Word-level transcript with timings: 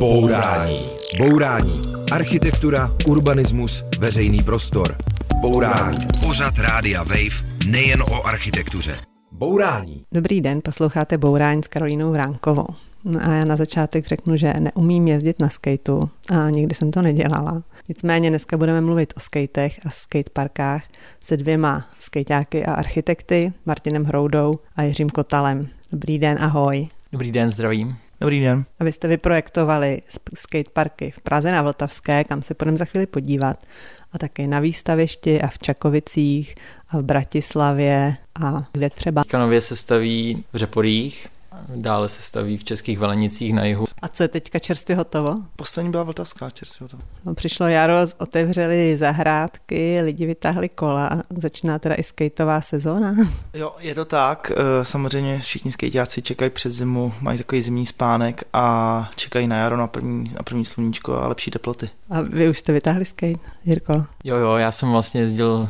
Bourání. 0.00 0.80
Bourání. 1.18 1.82
Architektura, 2.12 2.96
urbanismus, 3.06 3.84
veřejný 3.98 4.42
prostor. 4.42 4.96
Bourání. 5.40 5.98
Pořad 6.26 6.58
Rádia 6.58 7.02
Wave 7.02 7.66
nejen 7.68 8.02
o 8.02 8.26
architektuře. 8.26 8.96
Bourání. 9.32 10.04
Dobrý 10.12 10.40
den, 10.40 10.60
posloucháte 10.64 11.18
Bourání 11.18 11.62
s 11.62 11.68
Karolínou 11.68 12.12
Vránkovou. 12.12 12.66
No 13.04 13.20
a 13.22 13.32
já 13.32 13.44
na 13.44 13.56
začátek 13.56 14.06
řeknu, 14.06 14.36
že 14.36 14.54
neumím 14.58 15.08
jezdit 15.08 15.40
na 15.40 15.48
skateu 15.48 16.08
a 16.30 16.50
nikdy 16.50 16.74
jsem 16.74 16.90
to 16.90 17.02
nedělala. 17.02 17.62
Nicméně 17.88 18.30
dneska 18.30 18.56
budeme 18.56 18.80
mluvit 18.80 19.12
o 19.16 19.20
skatech 19.20 19.80
a 19.86 19.90
skateparkách 19.90 20.82
se 21.20 21.36
dvěma 21.36 21.86
skateáky 21.98 22.64
a 22.64 22.74
architekty, 22.74 23.52
Martinem 23.66 24.04
Hroudou 24.04 24.58
a 24.76 24.82
Jiřím 24.82 25.10
Kotalem. 25.10 25.68
Dobrý 25.92 26.18
den, 26.18 26.36
ahoj. 26.40 26.88
Dobrý 27.12 27.32
den, 27.32 27.50
zdravím. 27.50 27.96
Dobrý 28.20 28.40
den. 28.40 28.64
A 28.80 28.84
vy 28.84 28.92
jste 28.92 29.08
vyprojektovali 29.08 30.02
skateparky 30.34 31.10
v 31.10 31.20
Praze 31.20 31.52
na 31.52 31.62
Vltavské, 31.62 32.24
kam 32.24 32.42
se 32.42 32.54
budeme 32.58 32.76
za 32.76 32.84
chvíli 32.84 33.06
podívat, 33.06 33.64
a 34.12 34.18
také 34.18 34.46
na 34.46 34.60
výstavišti 34.60 35.42
a 35.42 35.48
v 35.48 35.58
Čakovicích 35.58 36.54
a 36.88 36.98
v 36.98 37.02
Bratislavě 37.02 38.14
a 38.40 38.68
kde 38.72 38.90
třeba. 38.90 39.24
Kanově 39.24 39.60
se 39.60 39.76
staví 39.76 40.44
v 40.52 40.56
Řeporích, 40.56 41.28
dále 41.76 42.08
se 42.08 42.22
staví 42.22 42.56
v 42.56 42.64
Českých 42.64 42.98
Velenicích 42.98 43.54
na 43.54 43.64
jihu. 43.64 43.86
A 44.02 44.08
co 44.08 44.22
je 44.22 44.28
teďka 44.28 44.58
čerstvě 44.58 44.96
hotovo? 44.96 45.36
Poslední 45.56 45.90
byla 45.90 46.02
Vltavská 46.02 46.50
čerstvě 46.50 46.84
hotovo. 46.84 47.02
No, 47.24 47.34
přišlo 47.34 47.66
jaro, 47.66 47.94
otevřeli 48.18 48.96
zahrádky, 48.96 50.00
lidi 50.00 50.26
vytáhli 50.26 50.68
kola, 50.68 51.10
začíná 51.36 51.78
teda 51.78 51.94
i 51.94 52.02
skateová 52.02 52.60
sezóna. 52.60 53.16
Jo, 53.54 53.74
je 53.78 53.94
to 53.94 54.04
tak. 54.04 54.52
Eh, 54.56 54.84
samozřejmě 54.84 55.38
všichni 55.38 55.72
skateáci 55.72 56.22
čekají 56.22 56.50
přes 56.50 56.74
zimu, 56.74 57.12
mají 57.20 57.38
takový 57.38 57.62
zimní 57.62 57.86
spánek 57.86 58.44
a 58.52 59.10
čekají 59.16 59.46
na 59.46 59.56
jaro 59.56 59.76
na 59.76 59.86
první, 59.86 60.32
na 60.34 60.42
první 60.42 60.64
sluníčko 60.64 61.16
a 61.22 61.28
lepší 61.28 61.50
teploty. 61.50 61.90
A 62.10 62.20
vy 62.20 62.48
už 62.48 62.58
jste 62.58 62.72
vytáhli 62.72 63.04
skate, 63.04 63.38
Jirko? 63.64 64.04
Jo, 64.24 64.36
jo, 64.36 64.54
já 64.54 64.72
jsem 64.72 64.90
vlastně 64.90 65.20
jezdil, 65.20 65.68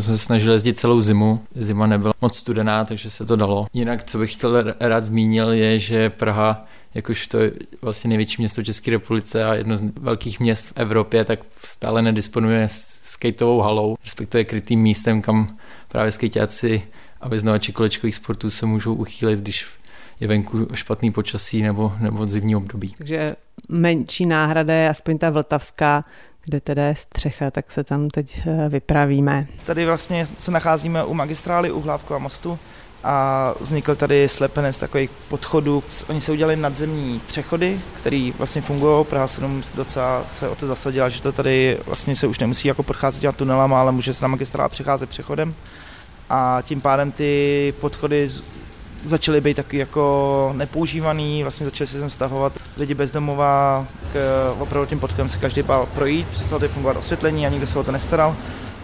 jsem 0.00 0.16
se 0.16 0.18
snažil 0.18 0.52
jezdit 0.52 0.78
celou 0.78 1.00
zimu. 1.00 1.40
Zima 1.54 1.86
nebyla 1.86 2.14
moc 2.20 2.36
studená, 2.36 2.84
takže 2.84 3.10
se 3.10 3.26
to 3.26 3.36
dalo. 3.36 3.66
Jinak, 3.72 4.04
co 4.04 4.18
bych 4.18 4.32
chtěl 4.32 4.74
rád 4.80 5.04
zmínil, 5.04 5.52
je, 5.52 5.78
že 5.78 6.10
Praha 6.10 6.66
jakož 6.94 7.28
to 7.28 7.38
je 7.38 7.52
vlastně 7.82 8.08
největší 8.08 8.42
město 8.42 8.62
České 8.62 8.90
republice 8.90 9.44
a 9.44 9.54
jedno 9.54 9.76
z 9.76 9.82
velkých 10.00 10.40
měst 10.40 10.66
v 10.68 10.72
Evropě, 10.76 11.24
tak 11.24 11.40
stále 11.64 12.02
nedisponuje 12.02 12.66
skateovou 13.02 13.60
halou, 13.60 13.96
respektive 14.04 14.44
krytým 14.44 14.80
místem, 14.80 15.22
kam 15.22 15.56
právě 15.88 16.12
skateáci 16.12 16.82
a 17.20 17.28
vyznavači 17.28 17.72
kolečkových 17.72 18.14
sportů 18.14 18.50
se 18.50 18.66
můžou 18.66 18.94
uchýlit, 18.94 19.40
když 19.40 19.66
je 20.20 20.28
venku 20.28 20.66
špatný 20.74 21.12
počasí 21.12 21.62
nebo, 21.62 21.92
nebo 22.00 22.26
zimní 22.26 22.56
období. 22.56 22.94
Takže 22.98 23.30
menší 23.68 24.26
náhrada 24.26 24.74
je 24.74 24.88
aspoň 24.88 25.18
ta 25.18 25.30
vltavská, 25.30 26.04
kde 26.44 26.60
teda 26.60 26.82
je 26.82 26.94
střecha, 26.94 27.50
tak 27.50 27.70
se 27.70 27.84
tam 27.84 28.10
teď 28.10 28.40
eh, 28.46 28.68
vypravíme. 28.68 29.46
Tady 29.66 29.86
vlastně 29.86 30.26
se 30.38 30.50
nacházíme 30.50 31.04
u 31.04 31.14
magistrály 31.14 31.70
u 31.70 31.80
Hlávkova 31.80 32.18
mostu 32.18 32.58
a 33.04 33.54
vznikl 33.60 33.94
tady 33.94 34.28
slepenec 34.28 34.78
takových 34.78 35.10
podchodů. 35.28 35.82
Oni 36.08 36.20
se 36.20 36.32
udělali 36.32 36.56
nadzemní 36.56 37.20
přechody, 37.26 37.80
které 37.96 38.30
vlastně 38.38 38.62
fungují. 38.62 39.04
Praha 39.04 39.26
7 39.26 39.62
docela 39.74 40.24
se 40.26 40.48
o 40.48 40.54
to 40.54 40.66
zasadila, 40.66 41.08
že 41.08 41.22
to 41.22 41.32
tady 41.32 41.78
vlastně 41.86 42.16
se 42.16 42.26
už 42.26 42.38
nemusí 42.38 42.68
jako 42.68 42.82
podcházet 42.82 43.20
těma 43.20 43.32
tunelama, 43.32 43.80
ale 43.80 43.92
může 43.92 44.12
se 44.12 44.24
na 44.24 44.28
magistrála 44.28 44.68
přecházet 44.68 45.10
přechodem. 45.10 45.54
A 46.30 46.62
tím 46.62 46.80
pádem 46.80 47.12
ty 47.12 47.74
podchody 47.80 48.30
začaly 49.04 49.40
být 49.40 49.54
taky 49.54 49.78
jako 49.78 50.52
nepoužívaný, 50.56 51.42
vlastně 51.42 51.64
začaly 51.64 51.88
se 51.88 52.00
sem 52.00 52.10
stahovat 52.10 52.52
lidi 52.76 52.94
bezdomová, 52.94 53.86
k, 54.12 54.16
opravdu 54.58 54.86
tím 54.86 55.00
podchodem 55.00 55.28
se 55.28 55.38
každý 55.38 55.62
bál 55.62 55.86
projít, 55.94 56.28
přestalo 56.28 56.58
tady 56.58 56.72
fungovat 56.72 56.96
osvětlení 56.96 57.46
a 57.46 57.50
nikdo 57.50 57.66
se 57.66 57.78
o 57.78 57.84
to 57.84 57.92
nestaral. 57.92 58.36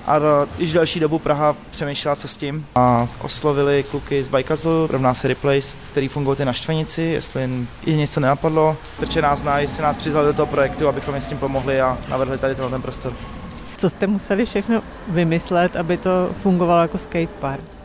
A 0.07 0.21
již 0.59 0.73
další 0.73 1.01
dobu 1.01 1.19
Praha 1.19 1.57
přemýšlela, 1.71 2.17
co 2.17 2.29
s 2.29 2.37
tím. 2.37 2.67
A 2.75 3.09
oslovili 3.21 3.85
kluky 3.91 4.25
z 4.25 4.29
Bajkazu, 4.29 4.87
rovná 4.91 5.15
se 5.15 5.29
Replace, 5.29 5.77
který 5.91 6.09
fungují 6.09 6.37
ty 6.37 6.45
na 6.45 6.53
Štvanici, 6.53 7.03
jestli 7.03 7.67
je 7.87 7.97
něco 7.97 8.21
nenapadlo, 8.21 8.77
protože 8.97 9.23
nás 9.23 9.39
znají, 9.39 9.67
si 9.67 9.83
nás 9.83 9.97
přizvali 9.97 10.27
do 10.27 10.33
toho 10.33 10.47
projektu, 10.47 10.89
abychom 10.89 11.15
jim 11.15 11.23
s 11.23 11.29
tím 11.29 11.39
pomohli 11.39 11.81
a 11.81 11.99
navrhli 12.09 12.39
tady 12.39 12.55
tenhle 12.55 12.71
ten 12.71 12.83
prostor. 12.83 13.13
Co 13.79 13.91
jste 13.91 14.07
museli 14.07 14.47
všechno 14.47 14.83
vymyslet, 15.09 15.77
aby 15.77 15.97
to 15.97 16.31
fungovalo 16.43 16.83
jako 16.83 16.99
skatepark? 16.99 17.78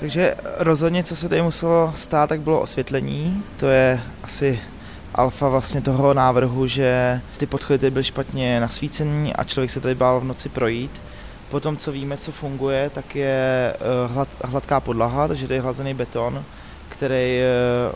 Takže 0.00 0.34
rozhodně, 0.58 1.04
co 1.04 1.16
se 1.16 1.28
tady 1.28 1.42
muselo 1.42 1.92
stát, 1.94 2.28
tak 2.28 2.40
bylo 2.40 2.60
osvětlení. 2.60 3.42
To 3.56 3.66
je 3.66 4.00
asi 4.22 4.60
alfa 5.14 5.48
vlastně 5.48 5.80
toho 5.80 6.14
návrhu, 6.14 6.66
že 6.66 7.20
ty 7.36 7.46
podchody 7.46 7.78
tady 7.78 7.90
byly 7.90 8.04
špatně 8.04 8.60
nasvícení 8.60 9.34
a 9.34 9.44
člověk 9.44 9.70
se 9.70 9.80
tady 9.80 9.94
bál 9.94 10.20
v 10.20 10.24
noci 10.24 10.48
projít. 10.48 11.00
Potom, 11.50 11.76
co 11.76 11.92
víme, 11.92 12.16
co 12.16 12.32
funguje, 12.32 12.90
tak 12.90 13.16
je 13.16 13.74
eh, 13.74 14.12
hlad, 14.12 14.28
hladká 14.44 14.80
podlaha, 14.80 15.28
takže 15.28 15.46
to 15.46 15.52
je 15.52 15.60
hlazený 15.60 15.94
beton, 15.94 16.44
který 16.88 17.38
eh, 17.38 17.46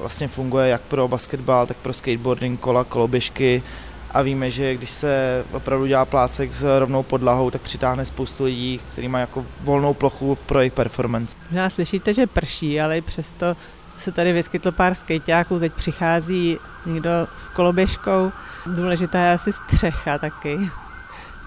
vlastně 0.00 0.28
funguje 0.28 0.68
jak 0.68 0.80
pro 0.80 1.08
basketbal, 1.08 1.66
tak 1.66 1.76
pro 1.76 1.92
skateboarding, 1.92 2.60
kola, 2.60 2.84
koloběžky, 2.84 3.62
a 4.10 4.22
víme, 4.22 4.50
že 4.50 4.74
když 4.74 4.90
se 4.90 5.44
opravdu 5.52 5.86
dělá 5.86 6.04
plácek 6.04 6.52
s 6.52 6.78
rovnou 6.78 7.02
podlahou, 7.02 7.50
tak 7.50 7.62
přitáhne 7.62 8.06
spoustu 8.06 8.44
lidí, 8.44 8.80
kteří 8.92 9.08
mají 9.08 9.20
jako 9.20 9.46
volnou 9.60 9.94
plochu 9.94 10.38
pro 10.46 10.60
jejich 10.60 10.72
performance. 10.72 11.37
Možná 11.50 11.70
slyšíte, 11.70 12.14
že 12.14 12.26
prší, 12.26 12.80
ale 12.80 13.00
přesto 13.00 13.56
se 13.98 14.12
tady 14.12 14.32
vyskytlo 14.32 14.72
pár 14.72 14.94
skejťáků, 14.94 15.58
teď 15.58 15.72
přichází 15.72 16.58
někdo 16.86 17.10
s 17.44 17.48
koloběžkou. 17.48 18.32
Důležitá 18.66 19.20
je 19.20 19.32
asi 19.32 19.52
střecha 19.52 20.18
taky. 20.18 20.58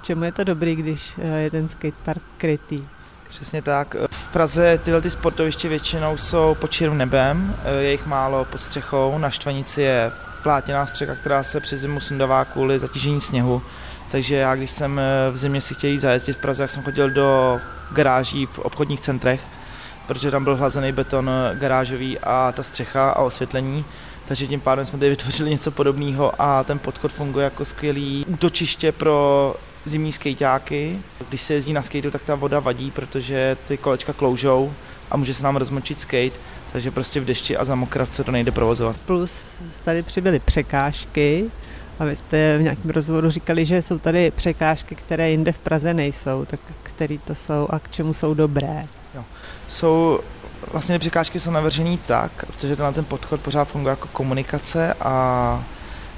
Čemu 0.02 0.24
je 0.24 0.32
to 0.32 0.44
dobrý, 0.44 0.76
když 0.76 1.14
eh, 1.18 1.38
je 1.38 1.52
ten 1.52 1.70
skatepark 1.70 2.22
krytý? 2.38 2.84
Přesně 3.30 3.62
tak. 3.62 3.96
V 4.12 4.30
Praze 4.30 4.80
tyhle 4.84 5.02
ty 5.02 5.10
sportoviště 5.10 5.70
většinou 5.70 6.18
jsou 6.18 6.56
pod 6.56 6.72
čirým 6.72 6.98
nebem, 6.98 7.56
eh, 7.64 7.82
je 7.82 7.92
jich 7.92 8.06
málo 8.06 8.46
pod 8.46 8.62
střechou, 8.62 9.18
na 9.18 9.30
Štvanici 9.30 9.82
je 9.82 10.12
plátěná 10.44 10.86
střecha, 10.86 11.16
která 11.16 11.44
se 11.44 11.60
přes 11.60 11.82
zimu 11.82 12.00
sundává 12.00 12.46
kvůli 12.46 12.80
zatížení 12.80 13.22
sněhu. 13.22 13.62
Takže 14.12 14.36
já, 14.36 14.56
když 14.56 14.72
jsem 14.72 15.00
eh, 15.00 15.32
v 15.32 15.38
zimě 15.38 15.62
si 15.62 15.74
chtěl 15.74 15.90
jít 15.90 16.00
zajezdit 16.00 16.38
v 16.38 16.40
Praze, 16.40 16.64
jak 16.64 16.70
jsem 16.70 16.84
chodil 16.84 17.10
do 17.10 17.60
garáží 17.92 18.46
v 18.46 18.60
obchodních 18.60 19.00
centrech, 19.00 19.42
protože 20.14 20.32
tam 20.32 20.44
byl 20.44 20.56
hlazený 20.56 20.92
beton 20.92 21.32
garážový 21.54 22.20
a 22.20 22.54
ta 22.56 22.64
střecha 22.64 23.10
a 23.10 23.22
osvětlení. 23.22 23.86
Takže 24.28 24.48
tím 24.48 24.60
pádem 24.60 24.86
jsme 24.86 25.00
tady 25.00 25.10
vytvořili 25.16 25.50
něco 25.50 25.72
podobného 25.72 26.42
a 26.42 26.64
ten 26.64 26.80
podchod 26.80 27.12
funguje 27.12 27.44
jako 27.44 27.66
skvělý 27.66 28.26
útočiště 28.28 28.92
pro 28.92 29.56
zimní 29.86 30.12
skejťáky. 30.12 31.00
Když 31.30 31.42
se 31.42 31.54
jezdí 31.54 31.74
na 31.74 31.82
skateu, 31.82 32.12
tak 32.12 32.24
ta 32.24 32.36
voda 32.36 32.60
vadí, 32.60 32.92
protože 32.92 33.58
ty 33.68 33.78
kolečka 33.78 34.14
kloužou 34.14 34.74
a 35.12 35.18
může 35.18 35.34
se 35.34 35.44
nám 35.44 35.56
rozmočit 35.56 36.00
skate, 36.00 36.40
takže 36.72 36.92
prostě 36.92 37.20
v 37.20 37.26
dešti 37.26 37.58
a 37.58 37.66
za 37.66 37.76
mokrat 37.76 38.14
se 38.14 38.24
to 38.24 38.32
nejde 38.32 38.52
provozovat. 38.52 38.98
Plus 38.98 39.32
tady 39.84 40.04
přibyly 40.04 40.40
překážky, 40.40 41.52
a 42.00 42.06
vy 42.06 42.16
jste 42.16 42.58
v 42.58 42.62
nějakém 42.62 42.92
rozhovoru 42.92 43.30
říkali, 43.30 43.66
že 43.66 43.82
jsou 43.82 44.00
tady 44.00 44.32
překážky, 44.32 44.96
které 44.96 45.32
jinde 45.32 45.52
v 45.52 45.60
Praze 45.60 45.94
nejsou, 45.94 46.46
tak 46.46 46.60
které 46.84 47.18
to 47.18 47.36
jsou 47.36 47.68
a 47.70 47.80
k 47.80 47.92
čemu 47.92 48.14
jsou 48.14 48.34
dobré? 48.34 48.88
Jo. 49.16 49.24
Jsou 49.68 50.20
vlastně 50.72 51.00
překážky 51.00 51.40
jsou 51.40 51.52
navržené 51.52 51.98
tak, 52.08 52.32
protože 52.46 52.76
ten, 52.76 52.94
ten 52.94 53.06
podchod 53.06 53.42
pořád 53.42 53.66
funguje 53.66 53.90
jako 53.90 54.08
komunikace 54.08 54.94
a 54.94 55.64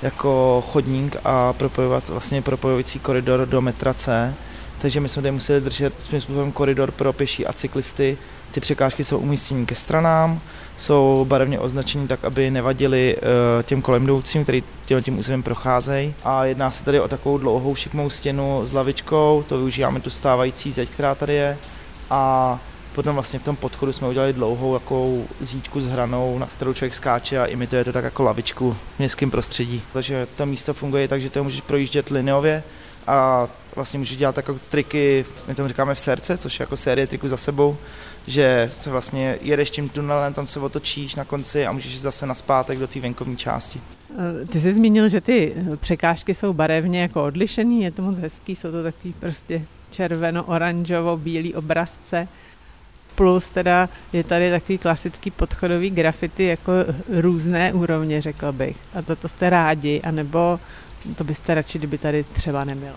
jako 0.02 0.64
chodník 0.72 1.16
a 1.24 1.54
propojovat, 1.54 2.10
vlastně 2.10 2.42
propojující 2.42 3.00
koridor 3.00 3.46
do 3.46 3.62
metra 3.62 3.94
C. 3.94 4.34
Takže 4.82 5.00
my 5.00 5.10
jsme 5.10 5.22
tady 5.22 5.32
museli 5.32 5.62
držet 5.62 6.02
svým 6.02 6.22
způsobem 6.22 6.52
koridor 6.52 6.92
pro 6.92 7.14
pěší 7.14 7.46
a 7.46 7.54
cyklisty. 7.54 8.18
Ty 8.52 8.60
překážky 8.60 9.04
jsou 9.04 9.18
umístěny 9.18 9.66
ke 9.66 9.76
stranám, 9.76 10.40
jsou 10.78 11.26
barevně 11.30 11.60
označeny 11.60 12.08
tak, 12.08 12.26
aby 12.26 12.52
nevadily 12.52 13.18
uh, 13.18 13.64
těm 13.64 13.82
kolem 13.82 14.04
jdoucím, 14.04 14.44
který 14.44 14.64
tím, 14.86 15.04
tím 15.04 15.20
územím 15.20 15.44
procházejí. 15.44 16.14
A 16.24 16.46
jedná 16.46 16.72
se 16.72 16.84
tady 16.84 17.00
o 17.00 17.08
takovou 17.08 17.38
dlouhou 17.38 17.76
šikmou 17.76 18.10
stěnu 18.10 18.62
s 18.66 18.74
lavičkou, 18.74 19.44
to 19.50 19.58
využíváme 19.58 20.00
tu 20.00 20.10
stávající 20.10 20.72
zeď, 20.72 20.90
která 20.90 21.16
tady 21.16 21.34
je. 21.34 21.58
A 22.10 22.60
Potom 22.96 23.16
vlastně 23.16 23.40
v 23.40 23.44
tom 23.44 23.56
podchodu 23.56 23.94
jsme 23.94 24.08
udělali 24.08 24.34
dlouhou 24.34 24.74
jako 24.74 25.18
zítku 25.42 25.82
s 25.82 25.88
hranou, 25.88 26.40
na 26.40 26.48
kterou 26.48 26.74
člověk 26.74 26.96
skáče 26.96 27.40
a 27.40 27.46
imituje 27.46 27.84
to 27.84 27.92
tak 27.92 28.04
jako 28.04 28.24
lavičku 28.24 28.74
v 28.74 29.00
městském 29.00 29.32
prostředí. 29.32 29.82
Takže 29.94 30.28
to 30.38 30.46
místo 30.46 30.74
funguje 30.74 31.08
tak, 31.08 31.22
že 31.22 31.30
to 31.30 31.44
můžeš 31.44 31.62
projíždět 31.62 32.10
lineově 32.10 32.64
a 33.08 33.48
vlastně 33.76 34.00
můžeš 34.00 34.18
dělat 34.18 34.36
takové 34.36 34.60
triky, 34.70 35.26
my 35.48 35.56
tomu 35.56 35.68
říkáme 35.68 35.96
v 35.96 36.00
srdce, 36.00 36.38
což 36.38 36.60
je 36.60 36.64
jako 36.64 36.78
série 36.78 37.08
triků 37.08 37.28
za 37.28 37.38
sebou, 37.38 37.78
že 38.28 38.70
se 38.72 38.90
vlastně 38.90 39.38
jedeš 39.42 39.72
tím 39.72 39.90
tunelem, 39.90 40.34
tam 40.34 40.48
se 40.48 40.60
otočíš 40.60 41.16
na 41.16 41.26
konci 41.26 41.66
a 41.66 41.72
můžeš 41.72 42.00
zase 42.00 42.26
naspátek 42.26 42.80
do 42.80 42.88
té 42.88 43.00
venkovní 43.00 43.38
části. 43.38 43.82
Eh, 44.44 44.46
ty 44.46 44.62
jsi 44.62 44.74
zmínil, 44.74 45.10
že 45.10 45.22
ty 45.22 45.56
překážky 45.80 46.34
jsou 46.34 46.54
barevně 46.54 47.02
jako 47.02 47.24
odlišený, 47.24 47.84
je 47.84 47.92
to 47.92 48.02
moc 48.02 48.18
hezký, 48.18 48.56
jsou 48.56 48.72
to 48.72 48.84
takový 48.84 49.14
prostě 49.20 49.66
červeno, 49.92 50.44
oranžovo, 50.44 51.18
bílý 51.18 51.56
obrazce. 51.56 52.28
Plus 53.16 53.50
teda 53.50 53.90
je 54.14 54.24
tady 54.24 54.52
takový 54.52 54.78
klasický 54.78 55.32
podchodový 55.32 55.90
grafity 55.90 56.44
jako 56.44 56.72
různé 57.20 57.74
úrovně, 57.74 58.22
řekl 58.22 58.52
bych. 58.52 58.78
A 58.96 59.02
to, 59.02 59.16
to 59.16 59.28
jste 59.28 59.50
rádi, 59.50 60.02
anebo 60.02 60.60
to 61.16 61.24
byste 61.24 61.54
radši, 61.54 61.78
kdyby 61.78 61.98
tady 61.98 62.24
třeba 62.24 62.64
nebylo? 62.64 62.96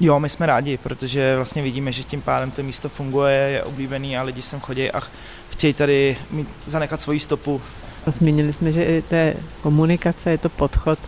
Jo, 0.00 0.20
my 0.20 0.28
jsme 0.28 0.46
rádi, 0.46 0.76
protože 0.76 1.36
vlastně 1.36 1.62
vidíme, 1.62 1.92
že 1.92 2.02
tím 2.02 2.22
pádem 2.22 2.50
to 2.50 2.62
místo 2.62 2.88
funguje, 2.88 3.34
je 3.34 3.62
oblíbený 3.62 4.16
a 4.16 4.22
lidi 4.22 4.42
sem 4.42 4.60
chodí 4.60 4.90
a 4.90 5.00
chtějí 5.50 5.74
tady 5.74 6.16
mít, 6.30 6.48
zanechat 6.64 7.02
svoji 7.02 7.20
stopu. 7.20 7.60
Zmínili 8.06 8.52
jsme, 8.52 8.72
že 8.72 8.84
i 8.84 9.02
té 9.02 9.34
komunikace, 9.62 10.30
je 10.30 10.38
to 10.38 10.48
podchod, 10.48 10.98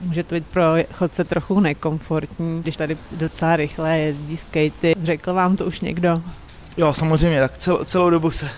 může 0.00 0.24
to 0.24 0.34
být 0.34 0.46
pro 0.46 0.62
chodce 0.92 1.24
trochu 1.24 1.60
nekomfortní, 1.60 2.62
když 2.62 2.76
tady 2.76 2.96
docela 3.12 3.56
rychle 3.56 3.98
jezdí 3.98 4.36
skatey. 4.36 4.94
Řekl 5.02 5.34
vám 5.34 5.56
to 5.56 5.64
už 5.64 5.80
někdo? 5.80 6.22
Jo, 6.76 6.94
samozřejmě, 6.94 7.40
tak 7.40 7.58
celou, 7.58 7.84
celou 7.84 8.10
dobu 8.10 8.30
se, 8.30 8.48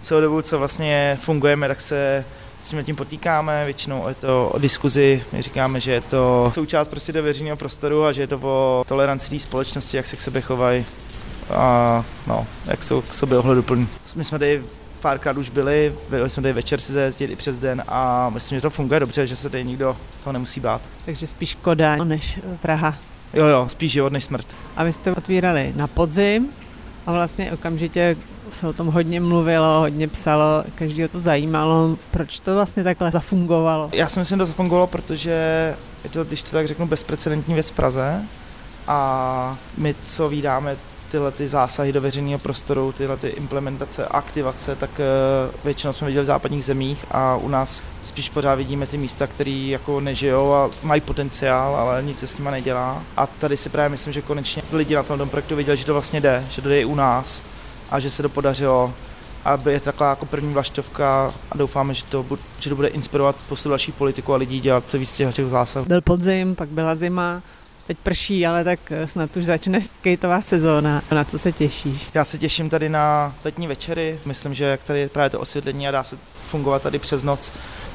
celou 0.00 0.20
dobu, 0.20 0.42
co 0.42 0.58
vlastně 0.58 1.18
fungujeme, 1.20 1.68
tak 1.68 1.80
se 1.80 2.24
s 2.58 2.68
tím 2.68 2.84
tím 2.84 2.96
potýkáme, 2.96 3.64
většinou 3.64 4.08
je 4.08 4.14
to 4.14 4.48
o 4.48 4.58
diskuzi, 4.58 5.24
my 5.32 5.42
říkáme, 5.42 5.80
že 5.80 5.92
je 5.92 6.00
to 6.00 6.52
součást 6.54 6.88
prostě 6.88 7.12
do 7.12 7.22
veřejného 7.22 7.56
prostoru 7.56 8.04
a 8.04 8.12
že 8.12 8.22
je 8.22 8.26
to 8.26 8.38
o 8.42 8.84
toleranci 8.88 9.30
té 9.30 9.38
společnosti, 9.38 9.96
jak 9.96 10.06
se 10.06 10.16
k 10.16 10.20
sobě 10.20 10.42
chovají 10.42 10.86
a 11.50 12.04
no, 12.26 12.46
jak 12.66 12.82
jsou 12.82 13.00
k 13.00 13.14
sobě 13.14 13.38
ohleduplní. 13.38 13.88
My 14.16 14.24
jsme 14.24 14.38
tady 14.38 14.62
párkrát 15.00 15.36
už 15.36 15.50
byli, 15.50 15.94
byli 16.10 16.30
jsme 16.30 16.42
tady 16.42 16.52
večer 16.52 16.80
si 16.80 16.92
zajezdit 16.92 17.30
i 17.30 17.36
přes 17.36 17.58
den 17.58 17.82
a 17.88 18.30
myslím, 18.30 18.58
že 18.58 18.62
to 18.62 18.70
funguje 18.70 19.00
dobře, 19.00 19.26
že 19.26 19.36
se 19.36 19.50
tady 19.50 19.64
nikdo 19.64 19.96
toho 20.24 20.32
nemusí 20.32 20.60
bát. 20.60 20.82
Takže 21.04 21.26
spíš 21.26 21.54
Kodaň 21.54 22.08
než 22.08 22.40
Praha. 22.60 22.94
Jo, 23.34 23.46
jo, 23.46 23.68
spíš 23.68 23.92
život 23.92 24.12
než 24.12 24.24
smrt. 24.24 24.46
A 24.76 24.84
vy 24.84 24.92
jste 24.92 25.12
otvírali 25.12 25.72
na 25.76 25.86
podzim 25.86 26.48
a 27.06 27.12
vlastně 27.12 27.52
okamžitě 27.52 28.16
se 28.52 28.68
o 28.68 28.72
tom 28.72 28.86
hodně 28.86 29.20
mluvilo, 29.20 29.80
hodně 29.80 30.08
psalo, 30.08 30.64
každého 30.74 31.08
to 31.08 31.20
zajímalo. 31.20 31.96
Proč 32.10 32.40
to 32.40 32.54
vlastně 32.54 32.84
takhle 32.84 33.10
zafungovalo? 33.10 33.90
Já 33.94 34.08
si 34.08 34.18
myslím, 34.18 34.38
že 34.38 34.42
to 34.42 34.46
zafungovalo, 34.46 34.86
protože 34.86 35.30
je 36.04 36.10
to, 36.10 36.24
když 36.24 36.42
to 36.42 36.50
tak 36.50 36.68
řeknu, 36.68 36.86
bezprecedentní 36.86 37.54
věc 37.54 37.70
v 37.70 37.74
Praze 37.74 38.22
a 38.86 39.58
my, 39.78 39.94
co 40.04 40.28
vydáme 40.28 40.76
tyhle 41.12 41.30
ty 41.30 41.48
zásahy 41.48 41.92
do 41.92 42.00
veřejného 42.00 42.38
prostoru, 42.38 42.92
tyhle 42.92 43.16
ty 43.16 43.28
implementace, 43.28 44.06
aktivace, 44.06 44.76
tak 44.76 44.90
uh, 44.90 45.54
většinou 45.64 45.92
jsme 45.92 46.06
viděli 46.06 46.24
v 46.24 46.26
západních 46.26 46.64
zemích 46.64 47.04
a 47.10 47.36
u 47.36 47.48
nás 47.48 47.82
spíš 48.02 48.30
pořád 48.30 48.54
vidíme 48.54 48.86
ty 48.86 48.98
místa, 48.98 49.26
které 49.26 49.50
jako 49.50 50.00
nežijou 50.00 50.54
a 50.54 50.70
mají 50.82 51.00
potenciál, 51.00 51.76
ale 51.76 52.02
nic 52.02 52.18
se 52.18 52.26
s 52.26 52.38
nima 52.38 52.50
nedělá. 52.50 53.02
A 53.16 53.26
tady 53.26 53.56
si 53.56 53.68
právě 53.68 53.88
myslím, 53.88 54.12
že 54.12 54.22
konečně 54.22 54.62
lidi 54.72 54.94
na 54.94 55.02
tom 55.02 55.28
projektu 55.28 55.56
viděli, 55.56 55.76
že 55.76 55.84
to 55.84 55.92
vlastně 55.92 56.20
jde, 56.20 56.46
že 56.50 56.62
to 56.62 56.68
jde 56.68 56.80
i 56.80 56.84
u 56.84 56.94
nás 56.94 57.42
a 57.90 58.00
že 58.00 58.10
se 58.10 58.22
to 58.22 58.28
podařilo 58.28 58.92
aby 59.44 59.72
je 59.72 59.80
taková 59.80 60.10
jako 60.10 60.26
první 60.26 60.52
vlaštovka 60.52 61.34
a 61.50 61.56
doufáme, 61.56 61.94
že 61.94 62.04
to, 62.04 62.26
že 62.60 62.70
to 62.70 62.76
bude 62.76 62.88
inspirovat 62.88 63.36
postup 63.48 63.70
další 63.70 63.92
politiku 63.92 64.34
a 64.34 64.36
lidí 64.36 64.60
dělat 64.60 64.92
víc 64.92 65.12
těch 65.12 65.46
zásahů. 65.46 65.86
Byl 65.86 66.00
podzim, 66.00 66.54
pak 66.54 66.68
byla 66.68 66.94
zima, 66.94 67.42
teď 67.86 67.98
prší, 67.98 68.46
ale 68.46 68.64
tak 68.64 68.80
eh, 68.90 69.06
snad 69.06 69.36
už 69.36 69.44
začne 69.44 69.80
skateová 69.80 70.40
sezóna. 70.40 71.02
Na 71.10 71.24
co 71.24 71.38
se 71.38 71.52
těšíš? 71.52 72.02
Já 72.14 72.24
se 72.24 72.38
těším 72.38 72.70
tady 72.70 72.88
na 72.88 73.34
letní 73.44 73.66
večery. 73.66 74.20
Myslím, 74.24 74.54
že 74.54 74.64
jak 74.64 74.84
tady 74.84 75.00
je 75.00 75.08
právě 75.08 75.30
to 75.30 75.40
osvětlení 75.40 75.88
a 75.88 75.90
dá 75.90 76.04
se 76.04 76.18
fungovat 76.40 76.82
tady 76.82 76.98
přes 76.98 77.22
noc, 77.22 77.52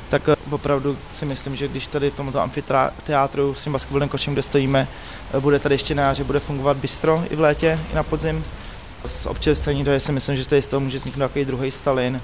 tak 0.09 0.29
eh, 0.29 0.35
opravdu 0.51 0.97
si 1.11 1.25
myslím, 1.25 1.55
že 1.55 1.67
když 1.67 1.87
tady 1.87 2.09
v 2.11 2.15
tomto 2.15 2.41
amfiteátru 2.41 3.53
s 3.53 3.63
tím 3.63 3.73
basketbalem 3.73 4.09
košem, 4.09 4.33
kde 4.33 4.43
stojíme, 4.43 4.87
eh, 5.33 5.39
bude 5.39 5.59
tady 5.59 5.75
ještě 5.75 5.95
na 5.95 6.03
jaře, 6.03 6.23
bude 6.23 6.39
fungovat 6.39 6.77
bistro 6.77 7.23
i 7.29 7.35
v 7.35 7.39
létě, 7.39 7.79
i 7.91 7.95
na 7.95 8.03
podzim. 8.03 8.43
Z 9.05 9.25
občerstvení 9.25 9.83
to 9.83 9.91
je 9.91 9.99
si 9.99 10.11
myslím, 10.11 10.35
že 10.35 10.47
tady 10.47 10.61
z 10.61 10.67
toho 10.67 10.79
může 10.79 10.97
vzniknout 10.97 11.27
takový 11.27 11.45
druhý 11.45 11.71
Stalin 11.71 12.21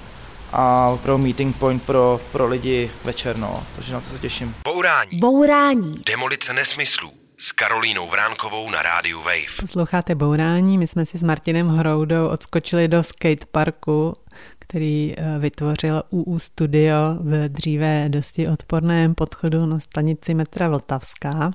a 0.52 0.96
pro 1.02 1.18
meeting 1.18 1.56
point 1.56 1.82
pro, 1.82 2.20
pro 2.32 2.46
lidi 2.48 2.90
večer, 3.04 3.36
no. 3.36 3.66
Takže 3.76 3.94
na 3.94 4.00
to 4.00 4.10
se 4.10 4.18
těším. 4.18 4.54
Bourání. 4.64 5.18
Bourání. 5.18 6.02
Demolice 6.06 6.52
nesmyslů 6.52 7.23
s 7.38 7.52
Karolínou 7.52 8.08
Vránkovou 8.08 8.70
na 8.70 8.82
rádiu 8.82 9.18
Wave. 9.18 9.60
Posloucháte 9.60 10.14
Bourání, 10.14 10.78
my 10.78 10.86
jsme 10.86 11.06
si 11.06 11.18
s 11.18 11.22
Martinem 11.22 11.68
Hroudou 11.68 12.28
odskočili 12.28 12.88
do 12.88 13.02
skateparku, 13.02 14.16
který 14.58 15.14
eh, 15.16 15.38
vytvořil 15.38 16.02
UU 16.10 16.38
Studio 16.38 16.96
v 17.20 17.48
dříve 17.48 18.08
dosti 18.08 18.48
odporném 18.48 19.14
podchodu 19.14 19.66
na 19.66 19.80
stanici 19.80 20.34
metra 20.34 20.68
Vltavská. 20.68 21.50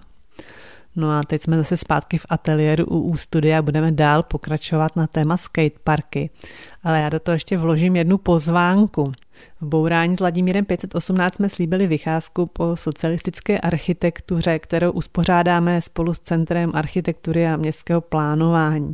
No 0.96 1.12
a 1.12 1.24
teď 1.24 1.44
jsme 1.44 1.58
zase 1.58 1.78
zpátky 1.78 2.18
v 2.18 2.26
ateliéru 2.30 2.86
UU 2.86 3.18
Studia 3.18 3.60
a 3.60 3.62
budeme 3.62 3.92
dál 3.92 4.24
pokračovat 4.24 4.96
na 4.96 5.08
téma 5.08 5.38
skateparky. 5.38 6.30
Ale 6.84 7.00
já 7.00 7.10
do 7.10 7.20
toho 7.20 7.34
ještě 7.34 7.58
vložím 7.58 7.96
jednu 7.96 8.18
pozvánku. 8.18 9.12
V 9.62 9.66
Bourání 9.66 10.16
s 10.16 10.20
Vladimírem 10.20 10.66
518 10.66 11.36
jsme 11.36 11.50
slíbili 11.50 11.88
vycházku 11.88 12.46
po 12.46 12.78
socialistické 12.78 13.60
architektuře, 13.60 14.60
kterou 14.60 14.92
uspořádáme 14.92 15.82
spolu 15.82 16.14
s 16.14 16.20
Centrem 16.20 16.72
architektury 16.74 17.48
a 17.48 17.58
městského 17.58 18.02
plánování. 18.02 18.94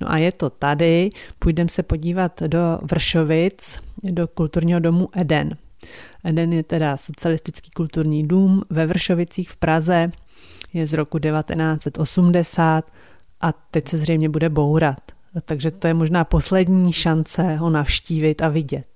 No 0.00 0.10
a 0.10 0.18
je 0.18 0.32
to 0.32 0.50
tady, 0.50 1.10
půjdeme 1.38 1.68
se 1.68 1.82
podívat 1.82 2.42
do 2.42 2.78
Vršovic, 2.82 3.78
do 4.02 4.28
kulturního 4.28 4.80
domu 4.80 5.08
Eden. 5.16 5.56
Eden 6.24 6.52
je 6.52 6.62
teda 6.62 6.96
socialistický 6.96 7.70
kulturní 7.70 8.28
dům 8.28 8.62
ve 8.70 8.86
Vršovicích 8.86 9.50
v 9.50 9.56
Praze, 9.56 10.12
je 10.74 10.86
z 10.86 10.92
roku 10.92 11.18
1980 11.18 12.90
a 13.40 13.52
teď 13.70 13.88
se 13.88 13.98
zřejmě 13.98 14.28
bude 14.28 14.48
bourat. 14.48 15.00
Takže 15.44 15.70
to 15.70 15.86
je 15.86 15.94
možná 15.94 16.24
poslední 16.24 16.92
šance 16.92 17.56
ho 17.56 17.70
navštívit 17.70 18.42
a 18.42 18.48
vidět. 18.48 18.86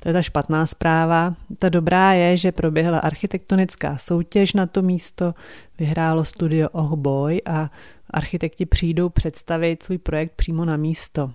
To 0.00 0.08
je 0.08 0.12
ta 0.12 0.22
špatná 0.22 0.66
zpráva. 0.66 1.34
Ta 1.58 1.68
dobrá 1.68 2.12
je, 2.12 2.36
že 2.36 2.52
proběhla 2.52 2.98
architektonická 2.98 3.96
soutěž 3.96 4.52
na 4.52 4.66
to 4.66 4.82
místo, 4.82 5.34
vyhrálo 5.78 6.24
studio 6.24 6.68
Ohboj 6.68 7.42
a 7.46 7.70
architekti 8.10 8.66
přijdou 8.66 9.08
představit 9.08 9.82
svůj 9.82 9.98
projekt 9.98 10.32
přímo 10.36 10.64
na 10.64 10.76
místo. 10.76 11.30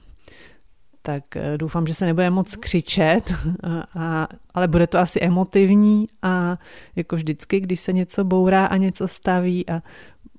Tak 1.09 1.35
eh, 1.35 1.57
doufám, 1.57 1.87
že 1.87 1.93
se 1.93 2.05
nebude 2.05 2.29
moc 2.29 2.55
křičet, 2.55 3.33
a, 3.97 4.27
ale 4.53 4.67
bude 4.67 4.87
to 4.87 4.97
asi 4.97 5.19
emotivní 5.19 6.07
a 6.21 6.57
jako 6.95 7.15
vždycky, 7.15 7.59
když 7.59 7.79
se 7.79 7.93
něco 7.93 8.23
bourá 8.23 8.65
a 8.65 8.77
něco 8.77 9.07
staví 9.07 9.69
a 9.69 9.81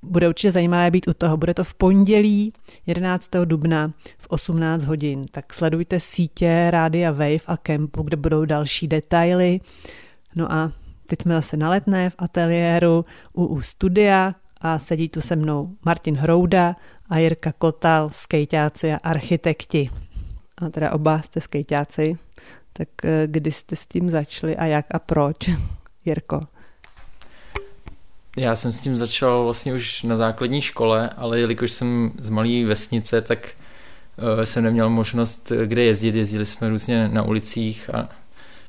bude 0.02 0.28
určitě 0.28 0.52
zajímavé 0.52 0.90
být 0.90 1.08
u 1.08 1.14
toho. 1.14 1.36
Bude 1.36 1.54
to 1.54 1.64
v 1.64 1.74
pondělí 1.74 2.52
11. 2.86 3.30
dubna 3.44 3.92
v 4.18 4.26
18 4.28 4.84
hodin. 4.84 5.26
Tak 5.30 5.54
sledujte 5.54 6.00
sítě 6.00 6.66
Rádia 6.70 7.10
Wave 7.10 7.46
a 7.46 7.56
Kempu, 7.56 8.02
kde 8.02 8.16
budou 8.16 8.44
další 8.44 8.88
detaily. 8.88 9.60
No 10.34 10.52
a 10.52 10.72
teď 11.06 11.22
jsme 11.22 11.34
zase 11.34 11.56
na 11.56 11.70
letné 11.70 12.10
v 12.10 12.14
ateliéru 12.18 13.04
u, 13.32 13.44
u 13.44 13.60
studia 13.60 14.34
a 14.60 14.78
sedí 14.78 15.08
tu 15.08 15.20
se 15.20 15.36
mnou 15.36 15.76
Martin 15.84 16.16
Hrouda 16.16 16.76
a 17.08 17.18
Jirka 17.18 17.52
Kotal, 17.52 18.10
skejťáci 18.12 18.92
a 18.92 18.96
architekti. 18.96 19.90
A 20.60 20.68
teda 20.68 20.92
oba 20.92 21.22
jste 21.22 21.40
skejťáci, 21.40 22.18
tak 22.72 22.88
eh, 23.04 23.22
kdy 23.26 23.52
jste 23.52 23.76
s 23.76 23.86
tím 23.86 24.10
začali 24.10 24.56
a 24.56 24.64
jak 24.64 24.86
a 24.94 24.98
proč, 24.98 25.36
Jirko? 26.04 26.40
Já 28.38 28.56
jsem 28.56 28.72
s 28.72 28.80
tím 28.80 28.96
začal 28.96 29.44
vlastně 29.44 29.74
už 29.74 30.02
na 30.02 30.16
základní 30.16 30.62
škole, 30.62 31.10
ale 31.16 31.40
jelikož 31.40 31.72
jsem 31.72 32.12
z 32.18 32.28
malé 32.28 32.64
vesnice, 32.64 33.20
tak 33.20 33.48
uh, 34.16 34.42
jsem 34.42 34.64
neměl 34.64 34.90
možnost 34.90 35.52
eh, 35.52 35.66
kde 35.66 35.82
jezdit. 35.82 36.14
Jezdili 36.14 36.46
jsme 36.46 36.68
různě 36.68 37.08
na 37.08 37.22
ulicích 37.22 37.94
a 37.94 38.08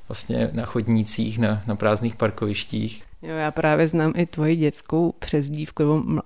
vlastně 0.07 0.49
na 0.53 0.65
chodnících, 0.65 1.39
na, 1.39 1.63
na 1.67 1.75
prázdných 1.75 2.15
parkovištích. 2.15 3.03
Jo, 3.21 3.35
já 3.35 3.51
právě 3.51 3.87
znám 3.87 4.13
i 4.15 4.25
tvoji 4.25 4.55
dětskou 4.55 5.11
přezdívku, 5.19 5.83
nebo 5.83 6.21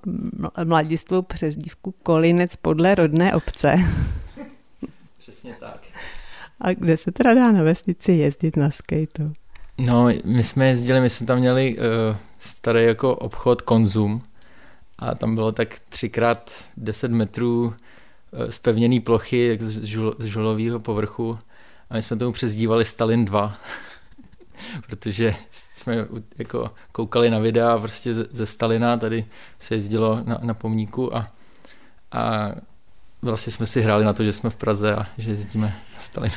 mladistvou 0.64 1.22
přezdívku 1.22 1.92
Kolinec 2.04 2.56
podle 2.56 2.96
rodné 2.96 3.34
obce. 3.34 3.76
A 6.66 6.74
kde 6.74 6.98
se 6.98 7.12
teda 7.12 7.34
dá 7.34 7.52
na 7.52 7.64
vesnici 7.64 8.12
jezdit 8.12 8.58
na 8.58 8.72
skateu? 8.72 9.34
No, 9.78 10.08
my 10.26 10.44
jsme 10.44 10.68
jezdili, 10.68 11.02
my 11.02 11.10
jsme 11.10 11.28
tam 11.28 11.40
měli 11.40 11.78
uh, 11.78 12.18
starý 12.40 12.84
jako 12.84 13.16
obchod 13.16 13.62
Konzum 13.62 14.22
a 15.00 15.16
tam 15.16 15.36
bylo 15.36 15.52
tak 15.52 15.80
třikrát 15.90 16.52
10 16.78 17.12
metrů 17.12 17.74
zpevněný 18.50 18.98
eh, 18.98 19.02
plochy 19.02 19.58
z, 19.62 19.84
žul, 19.84 20.16
z 20.20 20.26
žulového 20.26 20.80
povrchu 20.80 21.40
a 21.90 21.94
my 21.94 22.02
jsme 22.02 22.18
tomu 22.18 22.32
přezdívali 22.32 22.86
Stalin 22.86 23.26
2, 23.26 23.54
protože 24.88 25.36
jsme 25.50 26.08
jako 26.38 26.72
koukali 26.92 27.30
na 27.30 27.40
videa 27.40 27.78
prostě 27.78 28.14
ze, 28.14 28.26
ze 28.32 28.46
Stalina, 28.46 28.98
tady 28.98 29.26
se 29.60 29.76
jezdilo 29.76 30.22
na, 30.24 30.40
na 30.42 30.54
pomníku 30.54 31.16
a, 31.16 31.32
a 32.12 32.52
vlastně 33.22 33.54
jsme 33.54 33.66
si 33.66 33.82
hráli 33.82 34.06
na 34.06 34.14
to, 34.14 34.24
že 34.24 34.34
jsme 34.34 34.50
v 34.50 34.56
Praze 34.56 34.96
a 34.96 35.08
že 35.18 35.30
jezdíme 35.30 35.68
na 35.96 36.02
Stalinu. 36.02 36.36